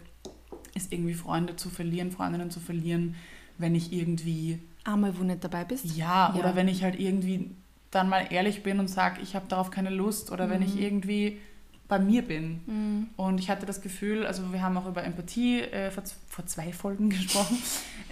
[0.75, 3.15] ist irgendwie Freunde zu verlieren, Freundinnen zu verlieren,
[3.59, 5.85] wenn ich irgendwie, Einmal, wo nicht dabei bist.
[5.97, 6.35] ja, Ja.
[6.41, 7.51] oder wenn ich halt irgendwie
[7.93, 10.83] dann mal ehrlich bin und sage, ich habe darauf keine Lust oder wenn ich Mhm.
[10.83, 11.39] irgendwie
[11.87, 12.61] bei mir bin.
[12.67, 13.09] Mhm.
[13.17, 16.73] Und ich hatte das Gefühl, also wir haben auch über Empathie äh, vor, vor zwei
[16.73, 17.57] Folgen gesprochen.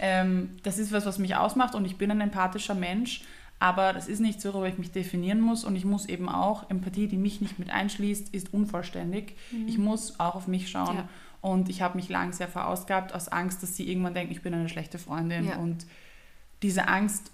[0.00, 3.22] Ähm, das ist was, was mich ausmacht und ich bin ein empathischer Mensch,
[3.62, 6.68] aber das ist nicht so, worüber ich mich definieren muss und ich muss eben auch,
[6.68, 9.36] Empathie, die mich nicht mit einschließt, ist unvollständig.
[9.68, 10.96] Ich muss auch auf mich schauen.
[10.96, 11.08] Ja.
[11.40, 14.52] Und ich habe mich lang sehr verausgabt aus Angst, dass sie irgendwann denken, ich bin
[14.52, 15.46] eine schlechte Freundin.
[15.46, 15.56] Ja.
[15.58, 15.86] Und
[16.62, 17.30] diese Angst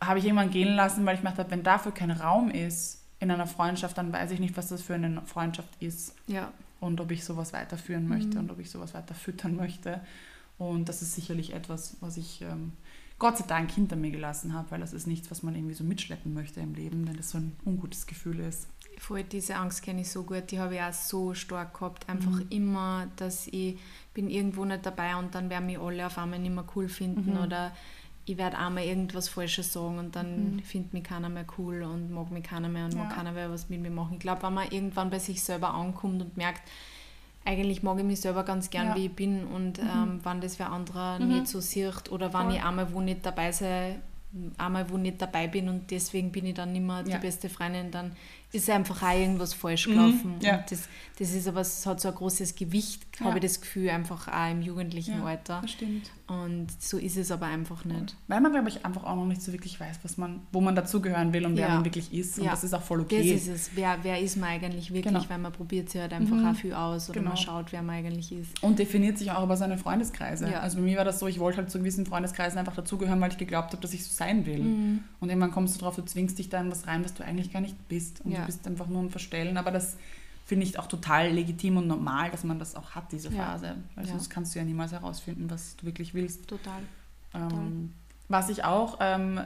[0.00, 3.02] habe ich irgendwann gehen lassen, weil ich mir gedacht habe, wenn dafür kein Raum ist
[3.20, 6.50] in einer Freundschaft, dann weiß ich nicht, was das für eine Freundschaft ist Ja.
[6.80, 8.44] und ob ich sowas weiterführen möchte Mhm.
[8.44, 10.00] und ob ich sowas weiter füttern möchte.
[10.58, 12.72] Und das ist sicherlich etwas, was ich ähm,
[13.18, 15.84] Gott sei Dank hinter mir gelassen habe, weil das ist nichts, was man irgendwie so
[15.84, 18.68] mitschleppen möchte im Leben, denn das so ein ungutes Gefühl ist.
[18.98, 22.08] Voll, diese Angst kenne ich so gut, die habe ich auch so stark gehabt.
[22.08, 22.46] Einfach Mhm.
[22.50, 23.78] immer, dass ich
[24.14, 27.32] bin irgendwo nicht dabei und dann werden mich alle auf einmal nicht mehr cool finden
[27.32, 27.38] Mhm.
[27.42, 27.72] oder
[28.26, 30.58] ich werde einmal irgendwas Falsches sagen und dann Mhm.
[30.60, 33.16] findet mich keiner mehr cool und mag mich keiner mehr und mag Ja.
[33.16, 34.14] keiner mehr was mit mir machen.
[34.14, 36.62] Ich glaube, wenn man irgendwann bei sich selber ankommt und merkt,
[37.44, 38.96] eigentlich mag ich mich selber ganz gern, Ja.
[38.96, 39.88] wie ich bin und Mhm.
[39.92, 41.28] ähm, wenn das wer anderer Mhm.
[41.28, 42.54] nicht so sieht oder wenn Voll.
[42.54, 43.96] ich einmal wo nicht dabei sei,
[44.58, 47.16] einmal wo nicht dabei bin und deswegen bin ich dann nicht mehr Ja.
[47.16, 48.12] die beste Freundin, dann
[48.54, 50.36] ist einfach auch irgendwas falsch gelaufen.
[50.36, 50.58] Mhm, ja.
[50.58, 50.88] Und das,
[51.18, 53.26] das ist aber, es hat so ein großes Gewicht, Ja.
[53.26, 55.60] habe ich das Gefühl, einfach auch im jugendlichen Ja, Alter.
[55.62, 56.10] das stimmt.
[56.26, 58.16] Und so ist es aber einfach nicht.
[58.28, 60.74] Weil man, glaube ich, einfach auch noch nicht so wirklich weiß, was man, wo man
[60.74, 62.38] dazugehören will und wer man wirklich ist.
[62.38, 63.32] Und das ist auch voll Das okay.
[63.34, 63.70] ist es.
[63.74, 65.12] Wer, wer ist man eigentlich wirklich?
[65.12, 65.28] Genau.
[65.28, 66.46] Weil man probiert sich halt einfach Mhm.
[66.46, 67.30] auch viel aus oder Genau.
[67.30, 68.62] man schaut, wer man eigentlich ist.
[68.62, 70.60] Und definiert sich auch über seine Freundeskreise.
[70.60, 73.30] Also bei mir war das so, ich wollte halt zu gewissen Freundeskreisen einfach dazugehören, weil
[73.30, 74.62] ich geglaubt habe, dass ich so sein will.
[74.62, 75.00] Mhm.
[75.20, 77.52] Und irgendwann kommst du drauf, du zwingst dich da in was rein, was du eigentlich
[77.52, 78.22] gar nicht bist.
[78.24, 78.46] Und Ja.
[78.46, 79.56] du bist einfach nur ein Verstellen.
[79.56, 79.96] Aber das
[80.46, 83.44] finde ich auch total legitim und normal, dass man das auch hat, diese Ja.
[83.44, 83.74] Phase.
[83.94, 84.10] Weil Ja.
[84.12, 86.46] sonst kannst du ja niemals herausfinden, was du wirklich willst.
[86.48, 86.82] Total.
[87.34, 87.92] Ähm,
[88.28, 89.40] was ich auch, ähm,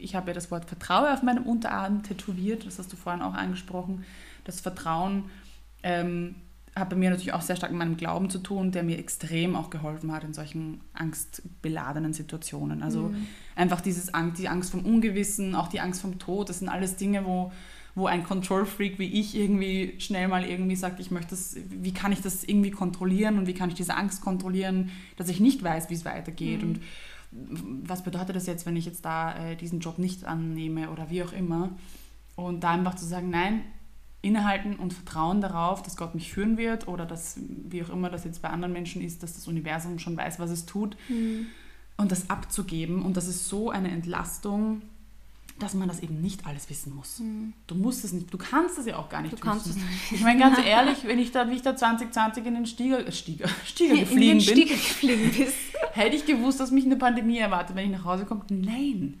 [0.00, 3.34] ich habe ja das Wort Vertraue auf meinem Unterarm tätowiert, das hast du vorhin auch
[3.34, 4.04] angesprochen.
[4.44, 5.24] Das Vertrauen
[5.82, 6.36] ähm,
[6.74, 9.54] hat bei mir natürlich auch sehr stark mit meinem Glauben zu tun, der mir extrem
[9.54, 12.82] auch geholfen hat in solchen angstbeladenen Situationen.
[12.82, 13.26] Also Mhm.
[13.56, 16.96] einfach dieses Angst, die Angst vom Ungewissen, auch die Angst vom Tod, das sind alles
[16.96, 17.52] Dinge, wo,
[17.96, 22.10] wo ein Control-Freak wie ich irgendwie schnell mal irgendwie sagt, ich möchte das, wie kann
[22.12, 25.90] ich das irgendwie kontrollieren und wie kann ich diese Angst kontrollieren, dass ich nicht weiß,
[25.90, 26.68] wie es weitergeht Mhm.
[26.68, 26.80] und
[27.88, 31.22] was bedeutet das jetzt, wenn ich jetzt da äh, diesen Job nicht annehme oder wie
[31.22, 31.70] auch immer.
[32.36, 33.62] Und da einfach zu sagen, nein,
[34.22, 38.24] innehalten und vertrauen darauf, dass Gott mich führen wird oder dass, wie auch immer das
[38.24, 41.46] jetzt bei anderen Menschen ist, dass das Universum schon weiß, was es tut Mhm.
[41.96, 43.02] und das abzugeben.
[43.02, 44.82] Und das ist so eine Entlastung,
[45.58, 47.22] dass man das eben nicht alles wissen muss.
[47.66, 49.36] Du musst es nicht, du kannst es ja auch gar nicht Mhm.
[49.36, 49.80] Du kannst wissen.
[49.82, 50.12] es nicht.
[50.12, 53.12] Ich meine ganz ehrlich, wenn ich da, wie ich da 2020 in den Stieger, äh,
[53.12, 55.54] Stieger, Stieger den bin, Stiegel geflogen bist.
[55.92, 58.42] hätte ich gewusst, dass mich eine Pandemie erwartet, wenn ich nach Hause komme?
[58.50, 59.20] Nein.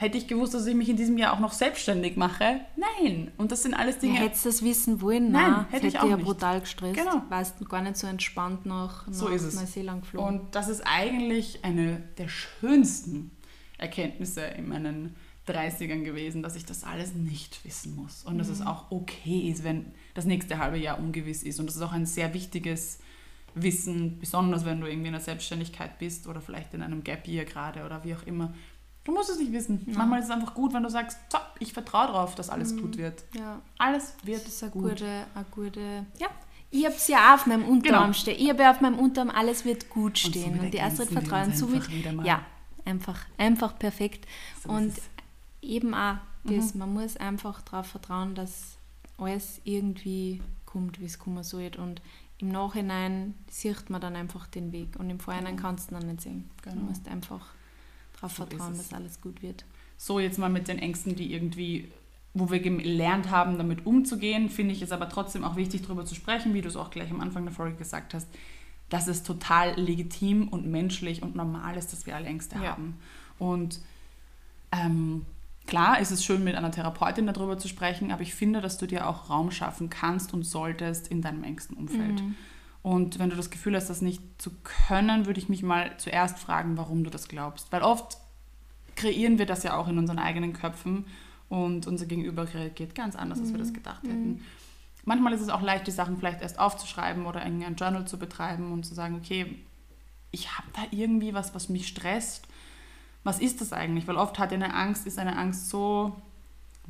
[0.00, 2.60] Hätte ich gewusst, dass ich mich in diesem Jahr auch noch selbstständig mache?
[2.76, 3.32] Nein.
[3.36, 4.20] Und das sind alles Ja, Dinge.
[4.20, 5.32] hättest du das wissen wollen?
[5.32, 6.24] Nein, Nein, hätte hätte ich ich auch ja nicht.
[6.24, 6.94] brutal gestresst.
[6.94, 7.22] Genau.
[7.28, 9.56] Warst du gar nicht so entspannt nach, nach So ist es.
[9.56, 10.40] Neuseeland geflogen.
[10.40, 13.32] Und das ist eigentlich eine der schönsten
[13.76, 15.16] Erkenntnisse in meinen
[15.48, 18.24] 30ern gewesen, dass ich das alles nicht wissen muss.
[18.24, 21.58] Und dass es auch okay ist, wenn das nächste halbe Jahr ungewiss ist.
[21.60, 22.98] Und das ist auch ein sehr wichtiges
[23.54, 27.44] Wissen, besonders wenn du irgendwie in der Selbstständigkeit bist oder vielleicht in einem Gap Year
[27.44, 28.52] gerade oder wie auch immer.
[29.04, 29.84] Du musst es nicht wissen.
[29.86, 29.96] Ja.
[29.98, 32.98] Manchmal ist es einfach gut, wenn du sagst, so, ich vertraue darauf, dass alles gut
[32.98, 33.24] wird.
[33.34, 34.90] ja, Alles wird das ist eine gut.
[34.90, 35.80] gute, eine gute.
[36.18, 36.28] Ja.
[36.70, 38.12] Ich habe es ja auf meinem Unterarm Genau.
[38.12, 38.36] stehen.
[38.38, 40.60] Ich habe ja auf meinem Unterarm, alles wird gut Und so stehen.
[40.60, 41.88] Und, die Astrid vertrauen somit.
[42.24, 42.42] Ja,
[42.84, 44.26] einfach, einfach perfekt.
[44.62, 44.92] So und.
[45.62, 46.78] Eben auch das, Mhm.
[46.80, 48.76] man muss einfach darauf vertrauen, dass
[49.18, 51.70] alles irgendwie kommt, wie es kommen soll.
[51.76, 52.00] Und
[52.38, 54.96] im Nachhinein sieht man dann einfach den Weg.
[54.98, 55.68] Und im Vorhinein Genau.
[55.68, 56.48] kannst du noch nicht sehen.
[56.62, 56.76] Genau.
[56.76, 57.46] Du musst einfach
[58.14, 59.64] darauf So vertrauen, dass alles gut wird.
[59.96, 61.90] so jetzt mal mit den Ängsten, die irgendwie,
[62.34, 66.14] wo wir gelernt haben, damit umzugehen, finde ich es aber trotzdem auch wichtig, darüber zu
[66.14, 68.28] sprechen, wie du es auch gleich am Anfang der Folge gesagt hast,
[68.90, 72.70] dass es total legitim und menschlich und normal ist, dass wir alle Ängste Ja.
[72.72, 72.96] haben.
[73.40, 73.80] Und
[74.72, 75.26] ähm,
[75.68, 78.86] klar ist es schön, mit einer Therapeutin darüber zu sprechen, aber ich finde, dass du
[78.86, 82.22] dir auch Raum schaffen kannst und solltest in deinem engsten Umfeld.
[82.22, 82.34] Mhm.
[82.82, 86.38] Und wenn du das Gefühl hast, das nicht zu können, würde ich mich mal zuerst
[86.38, 87.70] fragen, warum du das glaubst.
[87.70, 88.16] Weil oft
[88.96, 91.04] kreieren wir das ja auch in unseren eigenen Köpfen
[91.48, 94.42] und unser Gegenüber reagiert ganz anders, als wir das gedacht hätten.
[95.04, 98.18] Manchmal ist es auch leicht, die Sachen vielleicht erst aufzuschreiben oder irgendwie ein Journal zu
[98.18, 99.54] betreiben und zu sagen, okay,
[100.30, 102.46] ich habe da irgendwie was, was mich stresst.
[103.24, 104.06] Was ist das eigentlich?
[104.06, 106.16] Weil oft hat eine Angst, ist eine Angst so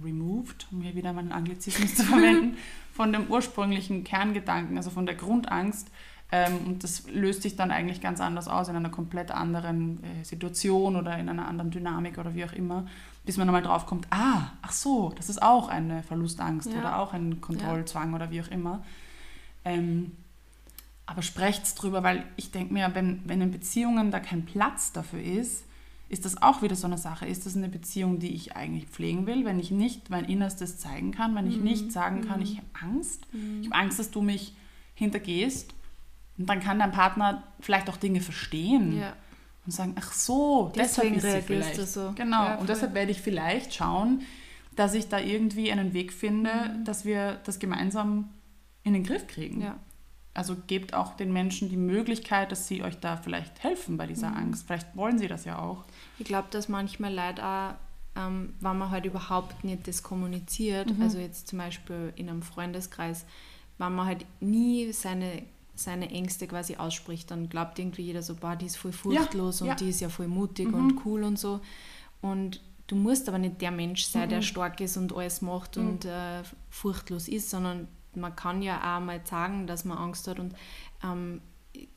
[0.02, 2.56] removed, um hier wieder meinen Anglizismus zu verwenden,
[2.94, 5.88] von dem ursprünglichen Kerngedanken, also von der Grundangst.
[6.30, 10.24] Ähm, und das löst sich dann eigentlich ganz anders aus, in einer komplett anderen äh,
[10.24, 12.86] Situation oder in einer anderen Dynamik oder wie auch immer,
[13.24, 16.78] bis man nochmal drauf kommt, ah, ach so, das ist auch eine Verlustangst Ja.
[16.78, 18.84] oder auch ein Kontrollzwang oder wie auch immer.
[19.64, 20.12] Ähm,
[21.06, 25.22] aber sprecht's drüber, weil ich denke mir, wenn, wenn in Beziehungen da kein Platz dafür
[25.22, 25.64] ist,
[26.08, 27.26] ist das auch wieder so eine Sache.
[27.26, 31.12] Ist das eine Beziehung, die ich eigentlich pflegen will, wenn ich nicht mein Innerstes zeigen
[31.12, 33.22] kann, wenn ich nicht sagen kann, ich habe Angst,
[33.60, 34.54] ich habe Angst, dass du mich
[34.94, 35.74] hintergehst.
[36.38, 39.12] Und dann kann dein Partner vielleicht auch Dinge verstehen Ja.
[39.66, 41.78] und sagen, ach so, Deswegen deshalb ist sie vielleicht.
[41.78, 42.12] du so.
[42.14, 44.22] Genau, Ja, und deshalb werde ich vielleicht schauen,
[44.76, 46.84] dass ich da irgendwie einen Weg finde, Mhm.
[46.84, 48.30] dass wir das gemeinsam
[48.84, 49.60] in den Griff kriegen.
[49.60, 49.76] Ja.
[50.38, 54.08] Also gebt auch den Menschen die Möglichkeit, dass sie euch da vielleicht helfen bei Mhm.
[54.10, 54.66] dieser Angst.
[54.66, 55.84] Vielleicht wollen sie das ja auch.
[56.18, 57.74] Ich glaube, dass manchmal Leute auch,
[58.16, 61.02] ähm, wenn man halt überhaupt nicht das kommuniziert, Mhm.
[61.02, 63.24] also jetzt zum Beispiel in einem Freundeskreis,
[63.78, 65.42] wenn man halt nie seine,
[65.74, 69.68] seine Ängste quasi ausspricht, dann glaubt irgendwie jeder so, boah, die ist voll furchtlos und
[69.68, 69.74] ja.
[69.74, 70.74] die ist ja voll mutig Mhm.
[70.74, 71.60] und cool und so.
[72.20, 74.42] Und du musst aber nicht der Mensch sein, der Mhm.
[74.42, 75.88] stark ist und alles macht Mhm.
[75.88, 80.38] und äh, furchtlos ist, sondern man kann ja auch mal sagen, dass man Angst hat
[80.38, 80.54] und
[81.02, 81.40] ähm,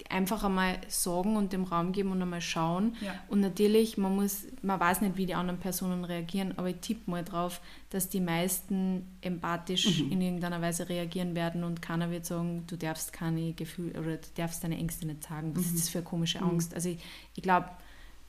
[0.10, 2.96] einfach einmal sagen und dem Raum geben und einmal schauen.
[3.02, 3.14] Ja.
[3.30, 7.10] Und natürlich, man muss, man weiß nicht, wie die anderen Personen reagieren, aber ich tippe
[7.10, 10.12] mal drauf, dass die meisten empathisch mhm.
[10.12, 14.28] in irgendeiner Weise reagieren werden und keiner wird sagen, du darfst keine Gefühle oder du
[14.36, 15.56] darfst deine Ängste nicht sagen.
[15.56, 15.76] Was mhm.
[15.76, 16.50] ist das für eine komische mhm.
[16.50, 16.72] Angst?
[16.72, 16.76] Mhm.
[16.76, 17.00] Also ich,
[17.36, 17.70] ich glaube,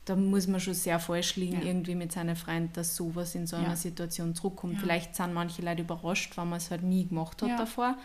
[0.05, 1.67] da muss man schon sehr falsch liegen, ja.
[1.67, 3.75] irgendwie mit seinen Freunden, dass sowas in so einer ja.
[3.75, 4.73] Situation zurückkommt.
[4.73, 4.79] Ja.
[4.79, 7.95] Vielleicht sind manche Leute überrascht, weil man es halt nie gemacht hat davor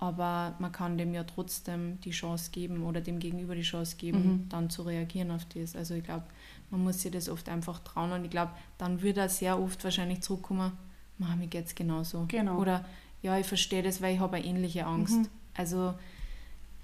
[0.00, 4.18] aber man kann dem ja trotzdem die Chance geben oder dem Gegenüber die Chance geben,
[4.18, 4.48] mhm.
[4.48, 5.76] dann zu reagieren auf das.
[5.76, 6.24] Also ich glaube,
[6.70, 9.84] man muss sich das oft einfach trauen und ich glaube, dann wird er sehr oft
[9.84, 10.72] wahrscheinlich zurückkommen,
[11.18, 12.24] Mach, mir geht es genauso.
[12.28, 12.58] Genau.
[12.58, 12.82] Oder
[13.20, 15.18] ja, ich verstehe das, weil ich habe eine ähnliche Angst.
[15.18, 15.28] Mhm.
[15.52, 15.92] Also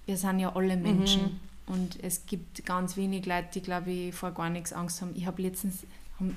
[0.05, 1.41] wir sind ja alle Menschen mhm.
[1.67, 5.13] Und es gibt ganz wenig Leute, die, glaube ich, vor gar nichts Angst haben.
[5.15, 5.85] Ich habe letztens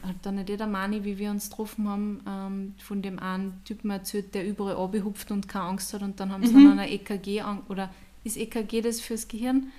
[0.04, 3.89] hat dann nicht der Mani, wie wir uns getroffen haben, ähm, von dem einen Typen
[3.89, 6.70] erzählt, der überall abgehupft und keine Angst hat und dann haben sie mhm.
[6.70, 7.89] dann ein EKG an, oder
[8.24, 9.72] ist EKG das fürs Gehirn,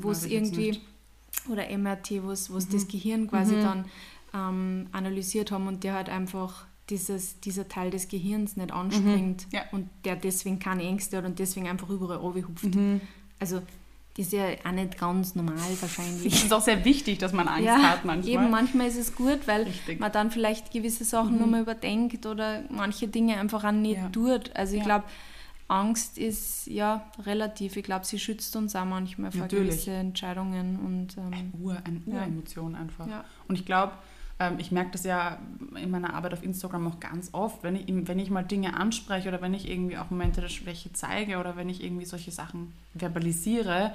[0.00, 0.80] wo es irgendwie
[1.50, 2.72] oder MRT, wo es mhm.
[2.72, 3.62] das Gehirn quasi mhm.
[3.62, 3.84] dann
[4.34, 9.52] ähm, analysiert haben und der hat einfach dieses, dieser Teil des Gehirns nicht anspringt mhm.
[9.52, 9.62] ja.
[9.72, 12.74] und der deswegen keine Ängste hat und deswegen einfach überall abgehupft.
[12.74, 13.02] Mhm.
[13.38, 13.60] Also
[14.18, 16.34] ist ja auch nicht ganz normal wahrscheinlich.
[16.34, 18.34] Es ist auch sehr wichtig, dass man Angst ja, hat manchmal.
[18.34, 20.00] Eben, manchmal ist es gut, weil Richtig.
[20.00, 21.40] man dann vielleicht gewisse Sachen mhm.
[21.40, 24.08] nochmal überdenkt oder manche Dinge einfach auch nicht ja.
[24.08, 24.54] tut.
[24.56, 24.84] Also ich ja.
[24.84, 25.04] glaube,
[25.68, 27.76] Angst ist ja relativ.
[27.76, 29.70] Ich glaube, sie schützt uns auch manchmal vor Natürlich.
[29.70, 30.80] gewisse Entscheidungen.
[30.80, 33.06] Und, ähm, ein Ur, eine Uremotion einfach.
[33.46, 33.92] Und ich glaube,
[34.58, 35.38] ich merke das ja
[35.80, 39.28] in meiner Arbeit auf Instagram auch ganz oft, wenn ich, wenn ich mal Dinge anspreche
[39.28, 42.72] oder wenn ich irgendwie auch Momente der Schwäche zeige oder wenn ich irgendwie solche Sachen
[42.94, 43.92] verbalisiere,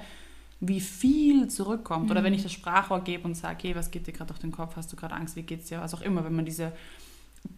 [0.60, 2.06] wie viel zurückkommt.
[2.06, 2.10] Mhm.
[2.10, 4.52] Oder wenn ich das Sprachrohr gebe und sage, hey, was geht dir gerade durch den
[4.52, 6.72] Kopf, hast du gerade Angst, wie geht's dir, was auch immer, wenn man diese,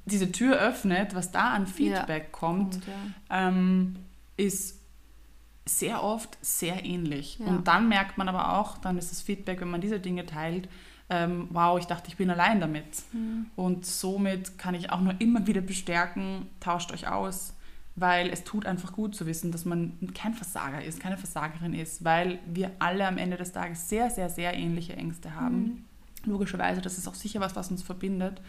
[0.04, 2.28] diese Tür öffnet, was da an Feedback ja.
[2.30, 3.48] kommt, ja.
[3.48, 3.96] ähm,
[4.36, 4.78] ist
[5.64, 7.38] sehr oft sehr ähnlich.
[7.40, 7.46] Ja.
[7.46, 10.68] Und dann merkt man aber auch, dann ist das Feedback, wenn man diese Dinge teilt,
[11.08, 12.84] ähm, wow, ich dachte, ich bin allein damit.
[13.12, 13.46] Mhm.
[13.54, 17.54] Und somit kann ich auch nur immer wieder bestärken, tauscht euch aus,
[17.94, 22.04] weil es tut einfach gut zu wissen, dass man kein Versager ist, keine Versagerin ist,
[22.04, 25.56] weil wir alle am Ende des Tages sehr, sehr, sehr ähnliche Ängste haben.
[25.56, 25.84] Mhm.
[26.24, 28.40] Logischerweise, das ist auch sicher was, was uns verbindet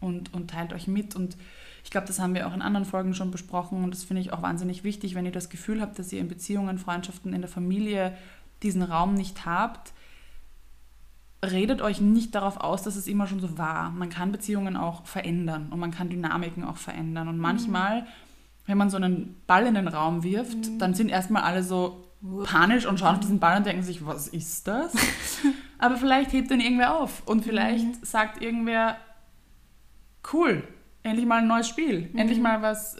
[0.00, 1.14] und, und teilt euch mit.
[1.14, 1.36] Und
[1.84, 4.32] ich glaube, das haben wir auch in anderen Folgen schon besprochen und das finde ich
[4.32, 7.50] auch wahnsinnig wichtig, wenn ihr das Gefühl habt, dass ihr in Beziehungen, Freundschaften, in der
[7.50, 8.16] Familie
[8.62, 9.92] diesen Raum nicht habt,
[11.44, 13.90] redet euch nicht darauf aus, dass es immer schon so war.
[13.90, 17.28] Man kann Beziehungen auch verändern und man kann Dynamiken auch verändern.
[17.28, 18.06] Und manchmal, mhm.
[18.66, 20.78] wenn man so einen Ball in den Raum wirft, mhm.
[20.78, 22.04] dann sind erstmal alle so
[22.44, 24.94] panisch und schauen auf diesen Ball und denken sich, was ist das?
[25.78, 28.04] Aber vielleicht hebt den irgendwer auf und vielleicht mhm.
[28.04, 28.96] sagt irgendwer,
[30.32, 30.62] cool,
[31.02, 32.18] endlich mal ein neues Spiel, mhm.
[32.18, 32.96] endlich mal was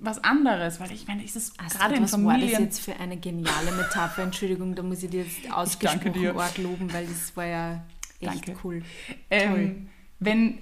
[0.00, 2.42] was anderes, weil ich meine, ist es gerade in Familien...
[2.42, 4.22] Was war das jetzt für eine geniale Metapher?
[4.22, 7.82] Entschuldigung, da muss ich dir jetzt ausgesprochen arg loben, weil das war ja
[8.20, 8.56] echt danke.
[8.64, 8.82] cool.
[9.30, 10.58] Ähm, wenn,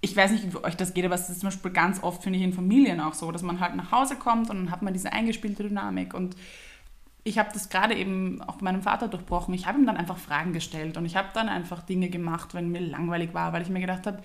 [0.00, 2.38] ich weiß nicht, wie euch das geht, aber es ist zum Beispiel ganz oft, finde
[2.38, 4.92] ich, in Familien auch so, dass man halt nach Hause kommt und dann hat man
[4.92, 6.36] diese eingespielte Dynamik und
[7.24, 9.52] ich habe das gerade eben auch bei meinem Vater durchbrochen.
[9.52, 12.70] Ich habe ihm dann einfach Fragen gestellt und ich habe dann einfach Dinge gemacht, wenn
[12.70, 14.22] mir langweilig war, weil ich mir gedacht habe,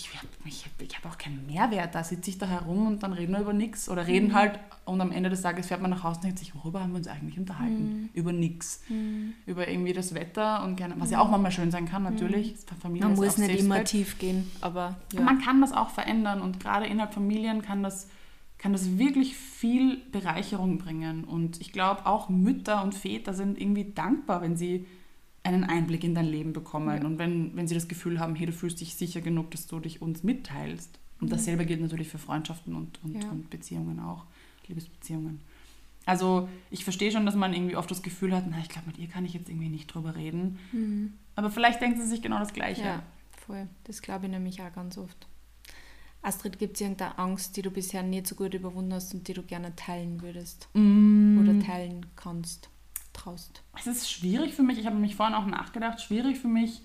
[0.00, 1.94] ich habe ich hab, ich hab auch keinen Mehrwert.
[1.94, 4.34] Da sitze ich da herum und dann reden wir über nichts oder reden mhm.
[4.34, 6.92] halt und am Ende des Tages fährt man nach Hause und denkt sich, worüber haben
[6.92, 8.02] wir uns eigentlich unterhalten?
[8.02, 8.08] Mhm.
[8.14, 8.82] Über nichts.
[8.88, 9.34] Mhm.
[9.46, 12.52] Über irgendwie das Wetter und gerne, was ja auch manchmal schön sein kann, natürlich.
[12.52, 12.80] Mhm.
[12.80, 15.20] Familie man muss nicht immer tief gehen, aber ja.
[15.20, 18.08] man kann das auch verändern und gerade innerhalb Familien kann das
[18.58, 21.22] kann das wirklich viel Bereicherung bringen.
[21.22, 24.84] Und ich glaube, auch Mütter und Väter sind irgendwie dankbar, wenn sie
[25.48, 27.00] einen Einblick in dein Leben bekommen.
[27.00, 27.06] Ja.
[27.06, 29.80] Und wenn, wenn sie das Gefühl haben, hey, du fühlst dich sicher genug, dass du
[29.80, 30.98] dich uns mitteilst.
[31.20, 31.30] Und mhm.
[31.30, 33.28] dasselbe gilt natürlich für Freundschaften und, und, ja.
[33.30, 34.24] und Beziehungen auch,
[34.66, 35.40] Liebesbeziehungen.
[36.06, 38.98] Also ich verstehe schon, dass man irgendwie oft das Gefühl hat, na, ich glaube, mit
[38.98, 40.58] ihr kann ich jetzt irgendwie nicht drüber reden.
[40.72, 41.12] Mhm.
[41.34, 42.82] Aber vielleicht denkt sie sich genau das Gleiche.
[42.82, 43.02] Ja,
[43.46, 43.66] voll.
[43.84, 45.26] Das glaube ich nämlich auch ganz oft.
[46.22, 49.34] Astrid, gibt es irgendeine Angst, die du bisher nicht so gut überwunden hast und die
[49.34, 50.68] du gerne teilen würdest?
[50.74, 51.38] Mm.
[51.40, 52.70] Oder teilen kannst?
[53.18, 53.62] Traust?
[53.78, 56.82] Es ist schwierig für mich, ich habe mich vorhin auch nachgedacht, schwierig für mich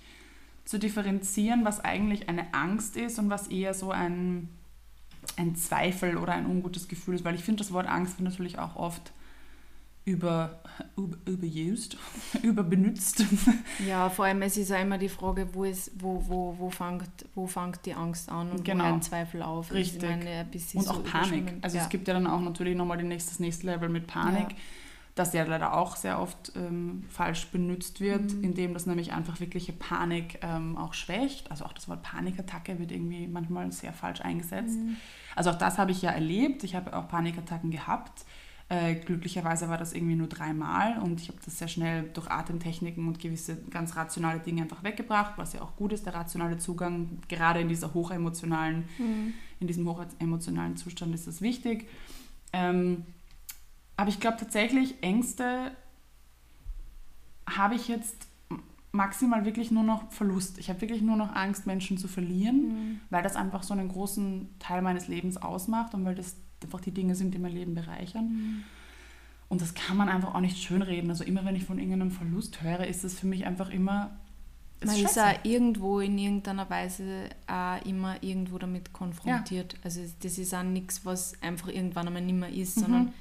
[0.64, 4.48] zu differenzieren, was eigentlich eine Angst ist und was eher so ein,
[5.36, 8.58] ein Zweifel oder ein ungutes Gefühl ist, weil ich finde, das Wort Angst wird natürlich
[8.58, 9.12] auch oft
[10.06, 10.60] über,
[10.96, 11.96] über, überused,
[12.42, 13.24] überbenutzt.
[13.86, 17.08] Ja, vor allem es ist ja immer die Frage, wo, ist, wo, wo, wo, fängt,
[17.34, 18.84] wo fängt die Angst an und genau.
[18.84, 19.72] wo hört Zweifel auf.
[19.72, 20.02] Richtig.
[20.02, 21.54] Meine, und auch Panik.
[21.62, 21.84] Also ja.
[21.84, 24.50] es gibt ja dann auch natürlich nochmal das nächste Level mit Panik.
[24.50, 24.56] Ja
[25.14, 28.44] das ja leider auch sehr oft ähm, falsch benutzt wird, mhm.
[28.44, 31.50] indem das nämlich einfach wirkliche Panik ähm, auch schwächt.
[31.50, 34.76] Also auch das Wort Panikattacke wird irgendwie manchmal sehr falsch eingesetzt.
[34.76, 34.96] Mhm.
[35.36, 36.64] Also auch das habe ich ja erlebt.
[36.64, 38.24] Ich habe auch Panikattacken gehabt.
[38.70, 43.06] Äh, glücklicherweise war das irgendwie nur dreimal und ich habe das sehr schnell durch Atemtechniken
[43.06, 47.18] und gewisse ganz rationale Dinge einfach weggebracht, was ja auch gut ist, der rationale Zugang.
[47.28, 49.34] Gerade in dieser hochemotionalen, mhm.
[49.60, 51.88] in diesem hochemotionalen Zustand ist das wichtig.
[52.54, 53.04] Ähm,
[53.96, 55.72] aber ich glaube tatsächlich, Ängste
[57.48, 58.26] habe ich jetzt
[58.92, 60.58] maximal wirklich nur noch Verlust.
[60.58, 63.00] Ich habe wirklich nur noch Angst, Menschen zu verlieren, mhm.
[63.10, 66.92] weil das einfach so einen großen Teil meines Lebens ausmacht und weil das einfach die
[66.92, 68.24] Dinge sind, die mein Leben bereichern.
[68.24, 68.64] Mhm.
[69.48, 71.10] Und das kann man einfach auch nicht schönreden.
[71.10, 74.16] Also immer wenn ich von irgendeinem Verlust höre, ist es für mich einfach immer.
[74.84, 79.74] Man ist auch irgendwo in irgendeiner Weise auch immer irgendwo damit konfrontiert.
[79.74, 79.78] Ja.
[79.84, 82.80] Also das ist auch nichts, was einfach irgendwann einmal nicht mehr ist, mhm.
[82.80, 83.12] sondern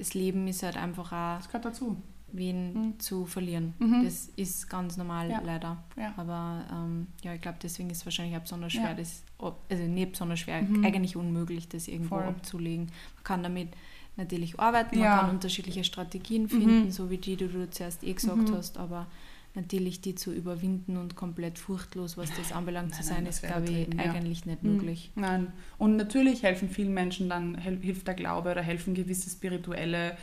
[0.00, 1.36] das Leben ist halt einfach auch.
[1.36, 1.96] Das gehört dazu.
[2.32, 3.00] Wen mhm.
[3.00, 3.74] zu verlieren.
[3.80, 4.04] Mhm.
[4.04, 5.40] Das ist ganz normal ja.
[5.44, 5.82] leider.
[5.96, 6.14] Ja.
[6.16, 10.12] Aber ähm, ja, ich glaube, deswegen ist es wahrscheinlich auch besonders schwer, das, also nicht
[10.12, 10.84] besonders schwer, mhm.
[10.84, 12.24] eigentlich unmöglich, das irgendwo Voll.
[12.24, 12.86] abzulegen.
[13.16, 13.68] Man kann damit
[14.16, 16.90] natürlich arbeiten, man kann unterschiedliche Strategien finden, mhm.
[16.90, 18.54] so wie die, die du zuerst eh gesagt mhm.
[18.54, 19.06] hast, aber
[19.54, 23.42] natürlich die zu überwinden und komplett furchtlos, was das anbelangt nein, zu sein, nein, ist,
[23.42, 24.12] glaube ich, ja.
[24.12, 24.76] eigentlich nicht mhm.
[24.76, 25.10] möglich.
[25.14, 25.52] Nein.
[25.78, 30.16] Und natürlich helfen vielen Menschen dann, hilft der Glaube oder helfen gewisse spirituelle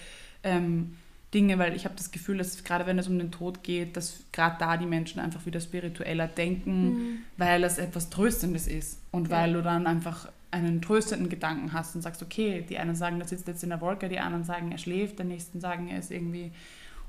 [0.43, 0.95] ähm,
[1.33, 4.23] Dinge, weil ich habe das Gefühl, dass gerade wenn es um den Tod geht, dass
[4.31, 7.17] gerade da die Menschen einfach wieder spiritueller denken, mhm.
[7.35, 9.37] weil es etwas Tröstendes ist und ja.
[9.37, 13.27] weil du dann einfach einen tröstenden Gedanken hast und sagst, okay, die einen sagen, der
[13.27, 16.11] sitzt jetzt in der Wolke, die anderen sagen, er schläft, der nächsten sagen, er ist
[16.11, 16.51] irgendwie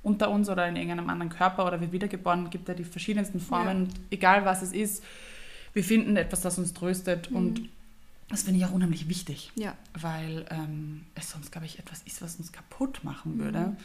[0.08, 3.86] unter uns oder in irgendeinem anderen Körper oder wird wiedergeboren, gibt ja die verschiedensten Formen.
[3.86, 3.94] Ja.
[4.10, 5.04] egal was es ist,
[5.74, 7.36] wir finden etwas, das uns tröstet mhm.
[7.36, 7.68] und
[8.30, 9.74] das finde ich auch unheimlich wichtig, ja.
[9.98, 13.38] weil ähm, es sonst, glaube ich, etwas ist, was uns kaputt machen mhm.
[13.38, 13.76] würde.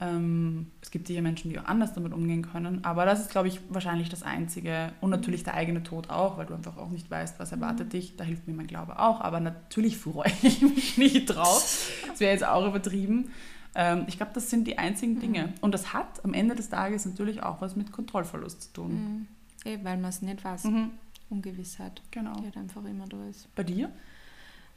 [0.00, 3.48] Ähm, es gibt sicher Menschen, die auch anders damit umgehen können, aber das ist, glaube
[3.48, 4.92] ich, wahrscheinlich das Einzige.
[5.00, 5.16] Und mhm.
[5.16, 7.90] natürlich der eigene Tod auch, weil du einfach auch nicht weißt, was erwartet mhm.
[7.90, 8.16] dich.
[8.16, 11.88] Da hilft mir mein Glaube auch, aber natürlich freue ich mich nicht drauf.
[12.08, 13.30] Das wäre jetzt auch übertrieben.
[13.74, 15.48] Ähm, ich glaube, das sind die einzigen Dinge.
[15.48, 15.52] Mhm.
[15.60, 18.92] Und das hat am Ende des Tages natürlich auch was mit Kontrollverlust zu tun.
[18.92, 19.26] Mhm.
[19.64, 20.64] Eh, weil man es nicht weiß.
[20.64, 20.90] Mhm.
[21.30, 22.34] Ungewissheit, genau.
[22.34, 23.54] die halt einfach immer da ist.
[23.54, 23.90] Bei dir?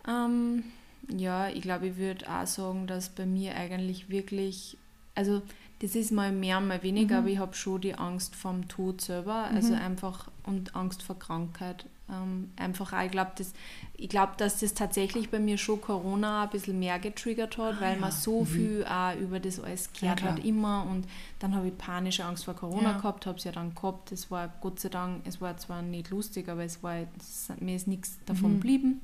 [0.07, 0.63] Ähm,
[1.09, 4.77] ja, ich glaube, ich würde auch sagen, dass bei mir eigentlich wirklich,
[5.15, 5.41] also
[5.79, 7.21] das ist mal mehr, mal weniger, mhm.
[7.21, 9.81] aber ich habe schon die Angst vom Tod selber, also mhm.
[9.81, 11.85] einfach und Angst vor Krankheit.
[12.07, 13.53] Ähm, einfach auch, ich glaube, das,
[13.97, 17.95] glaub, dass das tatsächlich bei mir schon Corona ein bisschen mehr getriggert hat, ah, weil
[17.95, 17.99] ja.
[17.99, 18.45] man so mhm.
[18.45, 21.07] viel auch über das alles gehört ja, hat immer und
[21.39, 22.97] dann habe ich panische Angst vor Corona ja.
[22.97, 26.11] gehabt, habe es ja dann gehabt, das war Gott sei Dank, es war zwar nicht
[26.11, 28.55] lustig, aber es war, es, mir ist nichts davon mhm.
[28.57, 29.01] geblieben,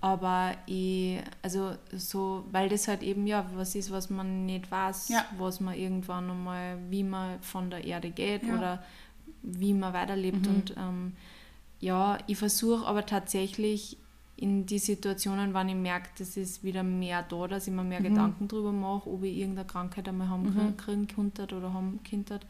[0.00, 5.12] aber ich, also so, weil das halt eben ja was ist, was man nicht weiß,
[5.36, 8.84] was man irgendwann einmal, wie man von der Erde geht oder
[9.42, 10.54] wie man weiterlebt mhm.
[10.54, 11.12] und ähm,
[11.80, 13.96] ja, ich versuche aber tatsächlich
[14.36, 18.00] in die Situationen, wenn ich merke, dass es wieder mehr da, dass ich mir mehr
[18.00, 18.04] mhm.
[18.04, 20.76] Gedanken darüber mache, ob ich irgendeine Krankheit einmal haben mhm.
[20.78, 22.40] kriegen könnte oder haben könnte,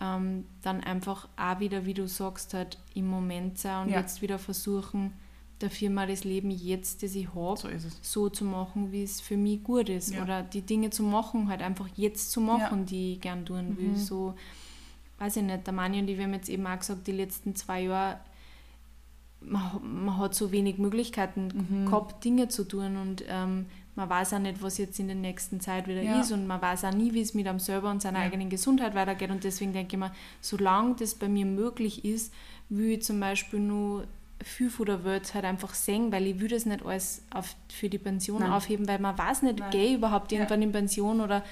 [0.00, 4.00] ähm, dann einfach auch wieder, wie du sagst, halt im Moment sein und ja.
[4.00, 5.12] jetzt wieder versuchen,
[5.60, 7.68] dafür mal das Leben jetzt, das ich habe, so,
[8.02, 10.14] so, zu machen, wie es für mich gut ist.
[10.14, 10.22] Ja.
[10.22, 12.84] Oder die Dinge zu machen, halt einfach jetzt zu machen, ja.
[12.86, 13.90] die ich gern tun will.
[13.90, 13.96] Mhm.
[13.96, 14.34] So,
[15.18, 17.54] weiß ich nicht, der Mani und ich, wir haben jetzt eben auch gesagt, die letzten
[17.54, 18.18] zwei Jahre
[19.40, 21.86] man, man hat so wenig Möglichkeiten mhm.
[21.86, 25.60] gehabt, Dinge zu tun und ähm, man weiß auch nicht, was jetzt in der nächsten
[25.60, 26.20] Zeit wieder ja.
[26.20, 28.26] ist und man weiß auch nie, wie es mit einem selber und seiner ja.
[28.26, 32.32] eigenen Gesundheit weitergeht und deswegen denke ich mir, solange das bei mir möglich ist,
[32.68, 34.04] will ich zum Beispiel nur
[34.42, 37.88] viel von der Welt halt einfach sehen, weil ich würde es nicht alles auf, für
[37.88, 38.52] die Pension Nein.
[38.52, 40.66] aufheben, weil man weiß nicht, gehe ich überhaupt irgendwann ja.
[40.66, 41.44] in Pension oder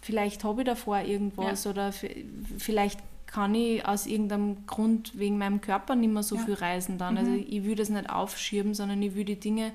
[0.00, 5.94] vielleicht habe ich davor irgendwas oder vielleicht kann ich aus irgendeinem Grund wegen meinem Körper
[5.94, 6.42] nicht mehr so ja.
[6.42, 7.16] viel reisen dann.
[7.16, 7.36] Also mhm.
[7.38, 9.72] Also ich will das nicht aufschieben, sondern ich will die Dinge,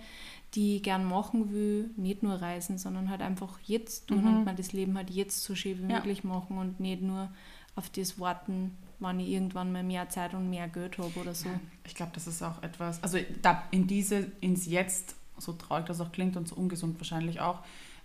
[0.54, 4.28] die ich gern machen will, nicht nur reisen, sondern halt einfach jetzt tun mhm.
[4.28, 5.98] und mir das Leben halt jetzt so schön wie ja.
[5.98, 7.30] möglich machen und nicht nur
[7.76, 11.50] auf das warten, wann ich irgendwann mal mehr Zeit und mehr Geld habe oder so.
[11.86, 16.00] Ich glaube, das ist auch etwas, also da in diese, ins Jetzt, so traurig das
[16.00, 17.60] auch klingt und so ungesund wahrscheinlich auch,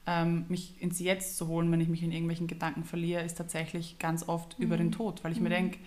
[0.06, 3.98] ähm, mich ins Jetzt zu holen, wenn ich mich in irgendwelchen Gedanken verliere, ist tatsächlich
[3.98, 4.64] ganz oft mhm.
[4.64, 4.92] über den mhm.
[4.92, 5.44] Tod, weil ich mhm.
[5.44, 5.78] mir denke,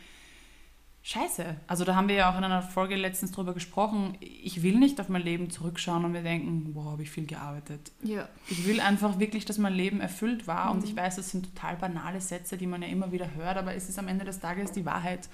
[1.06, 1.58] Scheiße.
[1.68, 4.18] Also da haben wir ja auch in einer Folge letztens drüber gesprochen.
[4.22, 7.92] Ich will nicht auf mein Leben zurückschauen und mir denken, wow, habe ich viel gearbeitet.
[8.02, 8.30] Ja.
[8.48, 10.68] Ich will einfach wirklich, dass mein Leben erfüllt war.
[10.68, 10.80] Mhm.
[10.80, 13.76] Und ich weiß, das sind total banale Sätze, die man ja immer wieder hört, aber
[13.76, 15.28] es ist am Ende des Tages die Wahrheit.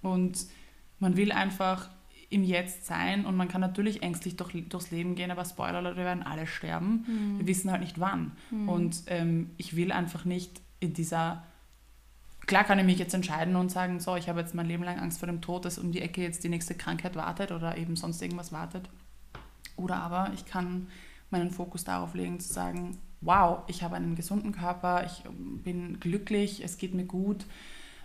[0.00, 0.46] Und
[1.00, 1.90] man will einfach
[2.30, 6.04] im Jetzt sein und man kann natürlich ängstlich durch, durchs Leben gehen, aber Spoiler, wir
[6.04, 7.04] werden alle sterben.
[7.06, 7.38] Mhm.
[7.38, 8.32] Wir wissen halt nicht wann.
[8.50, 8.68] Mhm.
[8.68, 11.42] Und ähm, ich will einfach nicht in dieser
[12.46, 14.98] Klar kann ich mich jetzt entscheiden und sagen, so, ich habe jetzt mein Leben lang
[14.98, 17.94] Angst vor dem Tod, dass um die Ecke jetzt die nächste Krankheit wartet oder eben
[17.94, 18.88] sonst irgendwas wartet.
[19.76, 20.88] Oder aber ich kann
[21.30, 25.22] meinen Fokus darauf legen, zu sagen, wow, ich habe einen gesunden Körper, ich
[25.62, 27.46] bin glücklich, es geht mir gut.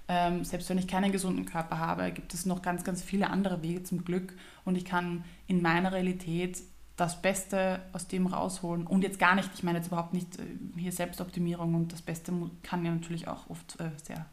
[0.07, 3.63] Ähm, selbst wenn ich keinen gesunden Körper habe, gibt es noch ganz, ganz viele andere
[3.63, 4.33] Wege zum Glück
[4.63, 6.61] und ich kann in meiner Realität
[6.95, 8.87] das Beste aus dem rausholen.
[8.87, 10.43] Und jetzt gar nicht, ich meine jetzt überhaupt nicht äh,
[10.77, 12.31] hier Selbstoptimierung und das Beste
[12.61, 14.25] kann ja natürlich auch oft äh, sehr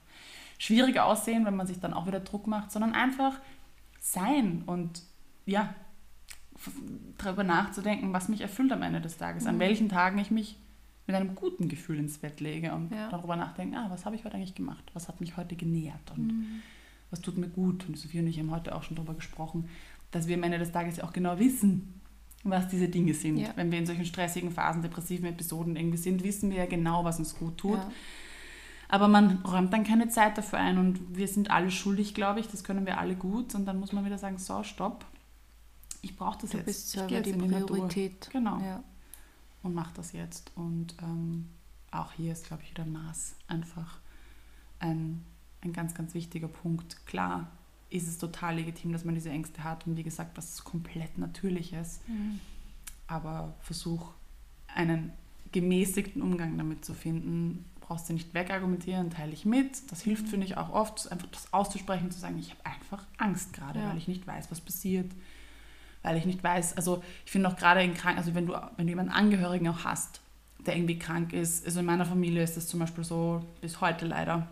[0.58, 3.40] schwierig aussehen, wenn man sich dann auch wieder Druck macht, sondern einfach
[3.98, 5.02] sein und
[5.44, 5.74] ja,
[7.18, 9.50] darüber nachzudenken, was mich erfüllt am Ende des Tages, mhm.
[9.50, 10.56] an welchen Tagen ich mich
[11.06, 13.08] mit einem guten Gefühl ins Bett lege und ja.
[13.10, 14.84] darüber nachdenken, ah, was habe ich heute eigentlich gemacht?
[14.94, 16.62] Was hat mich heute genährt und mhm.
[17.10, 17.88] was tut mir gut?
[17.88, 19.68] Und Sophie und ich haben heute auch schon darüber gesprochen,
[20.10, 22.00] dass wir am Ende des Tages ja auch genau wissen,
[22.44, 23.38] was diese Dinge sind.
[23.38, 23.52] Ja.
[23.56, 27.18] Wenn wir in solchen stressigen Phasen, depressiven Episoden irgendwie sind, wissen wir ja genau, was
[27.18, 27.78] uns gut tut.
[27.78, 27.90] Ja.
[28.88, 32.48] Aber man räumt dann keine Zeit dafür ein und wir sind alle schuldig, glaube ich.
[32.48, 33.54] Das können wir alle gut.
[33.54, 35.06] Und dann muss man wieder sagen, so, stopp.
[36.02, 36.66] Ich brauche das du jetzt.
[36.66, 38.28] Bist ich jetzt die Priorität.
[38.30, 38.60] Genau.
[38.60, 38.84] Ja.
[39.62, 40.50] Und mache das jetzt.
[40.56, 41.48] Und ähm,
[41.90, 44.00] auch hier ist, glaube ich, wieder Maß einfach
[44.80, 45.24] ein,
[45.60, 47.06] ein ganz, ganz wichtiger Punkt.
[47.06, 47.50] Klar
[47.90, 49.86] ist es total legitim, dass man diese Ängste hat.
[49.86, 52.00] Und wie gesagt, was komplett Natürliches.
[52.06, 52.40] Mhm.
[53.06, 54.12] Aber versuch
[54.74, 55.12] einen
[55.52, 59.90] gemäßigten Umgang damit zu finden, brauchst du nicht wegargumentieren, teile ich mit.
[59.92, 63.52] Das hilft, finde ich, auch oft, einfach das auszusprechen, zu sagen, ich habe einfach Angst
[63.52, 63.90] gerade, ja.
[63.90, 65.12] weil ich nicht weiß, was passiert.
[66.02, 68.86] Weil ich nicht weiß, also ich finde auch gerade in Kranken, also wenn du, wenn
[68.86, 70.20] du jemanden Angehörigen auch hast,
[70.66, 74.06] der irgendwie krank ist, also in meiner Familie ist das zum Beispiel so, bis heute
[74.06, 74.48] leider,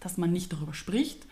[0.00, 1.26] dass man nicht darüber spricht.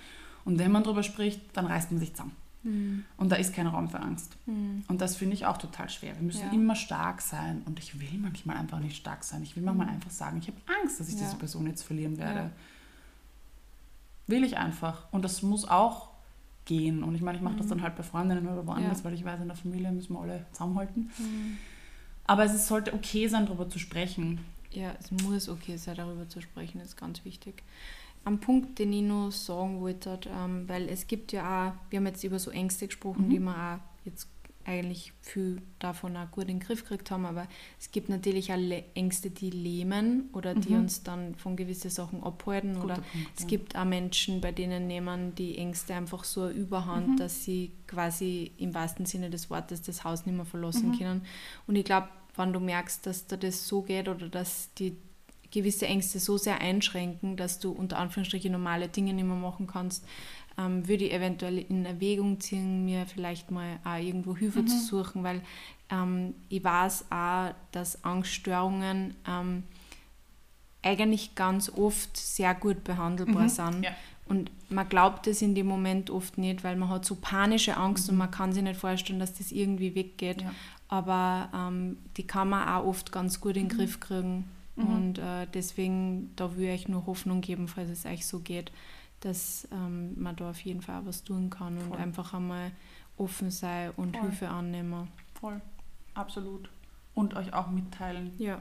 [0.45, 2.37] Und wenn man darüber spricht, dann reißt man sich zusammen.
[2.65, 3.05] Mhm.
[3.17, 4.37] Und da ist kein Raum für Angst.
[4.47, 4.85] Mhm.
[4.89, 6.15] Und das finde ich auch total schwer.
[6.17, 6.53] Wir müssen ja.
[6.53, 7.63] immer stark sein.
[7.65, 9.43] Und ich will manchmal einfach nicht stark sein.
[9.43, 9.95] Ich will manchmal mhm.
[9.95, 11.21] einfach sagen, ich habe Angst, dass ich ja.
[11.23, 12.41] diese Person jetzt verlieren werde.
[12.41, 12.51] Ja.
[14.29, 15.07] Will ich einfach.
[15.13, 16.12] Und das muss auch
[16.65, 17.03] gehen.
[17.03, 17.71] Und ich meine, ich mache das mhm.
[17.71, 20.47] dann halt bei Freundinnen oder woanders, weil ich weiß, in der Familie müssen wir alle
[20.53, 21.11] zusammenhalten.
[21.19, 21.59] Mhm.
[22.25, 24.41] Aber es sollte okay sein, darüber zu sprechen.
[24.71, 27.63] Ja, es muss okay sein, darüber zu sprechen, das ist ganz wichtig
[28.25, 32.07] ein Punkt, den ich noch sagen wollte, ähm, weil es gibt ja auch, wir haben
[32.07, 33.31] jetzt über so Ängste gesprochen, mhm.
[33.31, 34.29] die wir auch jetzt
[34.65, 37.47] eigentlich viel davon auch gut in den Griff gekriegt haben, aber
[37.81, 38.59] es gibt natürlich auch
[38.95, 40.81] Ängste, die lähmen oder die mhm.
[40.81, 42.75] uns dann von gewissen Sachen abhalten.
[42.75, 43.49] Guter oder Punkt, es ja.
[43.49, 47.17] gibt auch Menschen, bei denen nehmen die Ängste einfach so Überhand, mhm.
[47.17, 50.99] dass sie quasi im wahrsten Sinne des Wortes das Haus nicht mehr verlassen mhm.
[50.99, 51.23] können.
[51.67, 54.97] Und ich glaube, wenn du merkst, dass dir das so geht oder dass die
[55.53, 60.05] gewisse Ängste so sehr einschränken, dass du unter Anführungsstrichen normale Dinge nicht mehr machen kannst,
[60.59, 64.69] ähm, würde ich eventuell in Erwägung ziehen, mir vielleicht mal auch irgendwo Hilfe mhm.
[64.69, 65.41] zu suchen, weil
[65.91, 69.65] ähm, ich weiß auch, dass Angststörungen ähm,
[70.83, 73.49] eigentlich ganz oft sehr gut behandelbar mhm.
[73.49, 73.83] sind.
[73.85, 73.91] Ja.
[74.27, 78.07] Und man glaubt es in dem Moment oft nicht, weil man hat so panische Angst
[78.07, 78.13] mhm.
[78.13, 80.43] und man kann sich nicht vorstellen, dass das irgendwie weggeht.
[80.43, 80.55] Ja.
[80.89, 83.81] Aber ähm, die kann man auch oft ganz gut in den mhm.
[83.81, 84.45] Griff kriegen
[84.77, 84.87] Mhm.
[84.87, 88.73] Und äh, deswegen, da würde ich nur Hoffnung geben, falls es euch so geht,
[89.25, 91.93] dass ähm, man da auf jeden Fall was tun kann Voll.
[91.93, 92.73] und einfach einmal
[93.17, 94.29] offen sei und Voll.
[94.29, 95.09] Hilfe annehmen.
[95.41, 95.61] Voll,
[96.15, 96.69] absolut.
[97.15, 98.33] Und euch auch mitteilen.
[98.39, 98.61] Ja.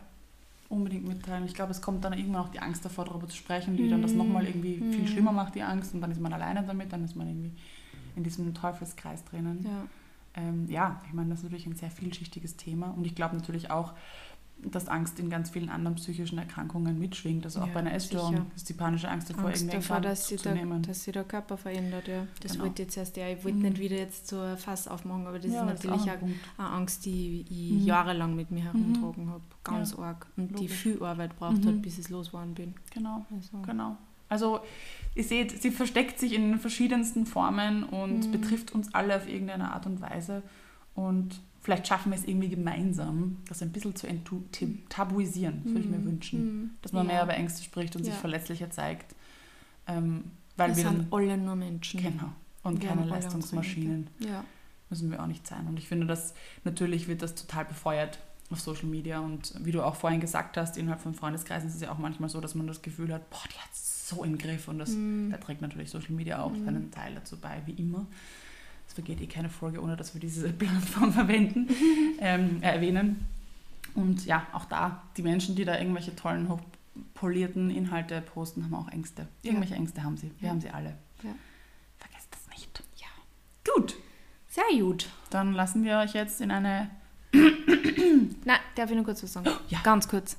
[0.70, 1.46] Unbedingt mitteilen.
[1.46, 3.90] Ich glaube, es kommt dann irgendwann auch die Angst davor, darüber zu sprechen, die mhm.
[3.90, 4.94] dann das nochmal irgendwie mhm.
[4.94, 5.94] viel schlimmer macht, die Angst.
[5.94, 7.52] Und dann ist man alleine damit, dann ist man irgendwie
[8.16, 9.66] in diesem Teufelskreis drinnen.
[9.66, 12.92] Ja, ähm, ja ich meine, das ist natürlich ein sehr vielschichtiges Thema.
[12.92, 13.94] Und ich glaube natürlich auch,
[14.64, 17.46] dass Angst in ganz vielen anderen psychischen Erkrankungen mitschwingt.
[17.46, 18.46] Also auch ja, bei einer Essstörung sicher.
[18.56, 21.58] ist die panische Angst davor, Angst irgendwie davor, dass sie, der, dass sie der Körper
[21.58, 22.08] verändert.
[22.08, 22.28] Ja.
[22.42, 22.66] Das genau.
[22.66, 23.64] wollte jetzt erst, ja, ich wollte mhm.
[23.64, 26.22] nicht wieder jetzt so ein Fass aufmachen, aber das ja, ist natürlich das ist
[26.58, 27.86] auch eine Angst, die ich mhm.
[27.86, 29.30] jahrelang mit mir herumtragen mhm.
[29.32, 29.44] habe.
[29.64, 30.00] Ganz ja.
[30.00, 30.28] arg.
[30.38, 30.60] Und Logisch.
[30.60, 31.82] die viel Arbeit braucht hat, mhm.
[31.82, 32.74] bis ich losgeworden bin.
[32.94, 33.62] Genau, also.
[33.66, 33.98] genau.
[34.30, 34.62] Also
[35.14, 38.32] ihr seht, sie versteckt sich in verschiedensten Formen und mhm.
[38.32, 40.42] betrifft uns alle auf irgendeine Art und Weise.
[40.96, 44.08] Und vielleicht schaffen wir es irgendwie gemeinsam, das ein bisschen zu
[44.90, 46.06] tabuisieren, das würde ich mir mhm.
[46.06, 46.40] wünschen.
[46.40, 46.70] Mhm.
[46.82, 47.14] Dass man ja.
[47.14, 48.12] mehr über Ängste spricht und ja.
[48.12, 49.16] sich verletzlicher zeigt.
[49.88, 50.26] Ähm,
[50.58, 52.02] weil wir wir sind alle nur Menschen.
[52.02, 52.32] Genau.
[52.64, 54.10] Und wir keine Leistungsmaschinen.
[54.20, 54.44] Ja.
[54.90, 55.68] Müssen wir auch nicht sein.
[55.68, 56.34] Und ich finde, dass
[56.64, 59.20] natürlich wird das total befeuert auf Social Media.
[59.20, 62.30] Und wie du auch vorhin gesagt hast, innerhalb von Freundeskreisen ist es ja auch manchmal
[62.30, 64.68] so, dass man das Gefühl hat, boah, die hat es so im Griff.
[64.68, 65.30] Und das, mm.
[65.30, 66.66] da trägt natürlich Social Media auch mm.
[66.66, 68.06] seinen Teil dazu bei, wie immer
[68.92, 71.68] es vergeht eh keine Folge, ohne dass wir diese Plattform verwenden,
[72.20, 73.26] ähm, äh, erwähnen.
[73.96, 76.48] Und ja, auch da, die Menschen, die da irgendwelche tollen,
[77.14, 79.28] polierten Inhalte posten, haben auch Ängste.
[79.44, 79.80] Irgendwelche ja.
[79.80, 80.32] Ängste haben sie.
[80.40, 80.50] Wir ja.
[80.50, 80.96] haben sie alle.
[81.24, 81.34] Ja.
[81.98, 82.84] Vergesst das nicht.
[82.98, 83.08] Ja.
[83.74, 83.96] Gut.
[84.50, 85.10] Sehr gut.
[85.30, 86.90] Dann lassen wir euch jetzt in eine.
[88.46, 89.50] Na, darf ich nur kurz was sagen?
[89.70, 89.80] Ja.
[89.84, 90.38] Ganz kurz.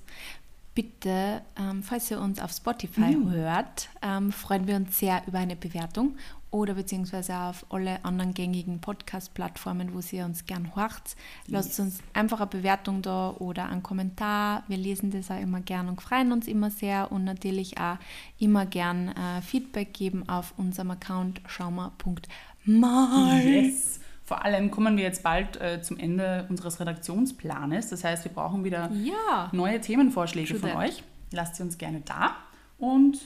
[0.74, 3.30] Bitte, ähm, falls ihr uns auf Spotify mhm.
[3.30, 6.16] hört, ähm, freuen wir uns sehr über eine Bewertung
[6.52, 11.16] oder beziehungsweise auf alle anderen gängigen Podcast-Plattformen, wo ihr uns gern hört.
[11.46, 11.80] Lasst yes.
[11.80, 14.62] uns einfach eine Bewertung da oder einen Kommentar.
[14.68, 17.96] Wir lesen das auch immer gern und freuen uns immer sehr und natürlich auch
[18.38, 23.40] immer gern äh, Feedback geben auf unserem Account schaumer.mal.
[23.42, 24.00] Yes.
[24.24, 27.88] Vor allem kommen wir jetzt bald äh, zum Ende unseres Redaktionsplanes.
[27.88, 29.48] Das heißt, wir brauchen wieder ja.
[29.52, 31.02] neue Themenvorschläge von euch.
[31.32, 32.36] Lasst sie uns gerne da.
[32.78, 33.18] Und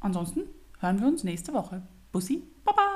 [0.00, 0.42] ansonsten
[0.80, 1.82] hören wir uns nächste Woche.
[2.12, 2.42] Bussi.
[2.66, 2.95] Bye bye.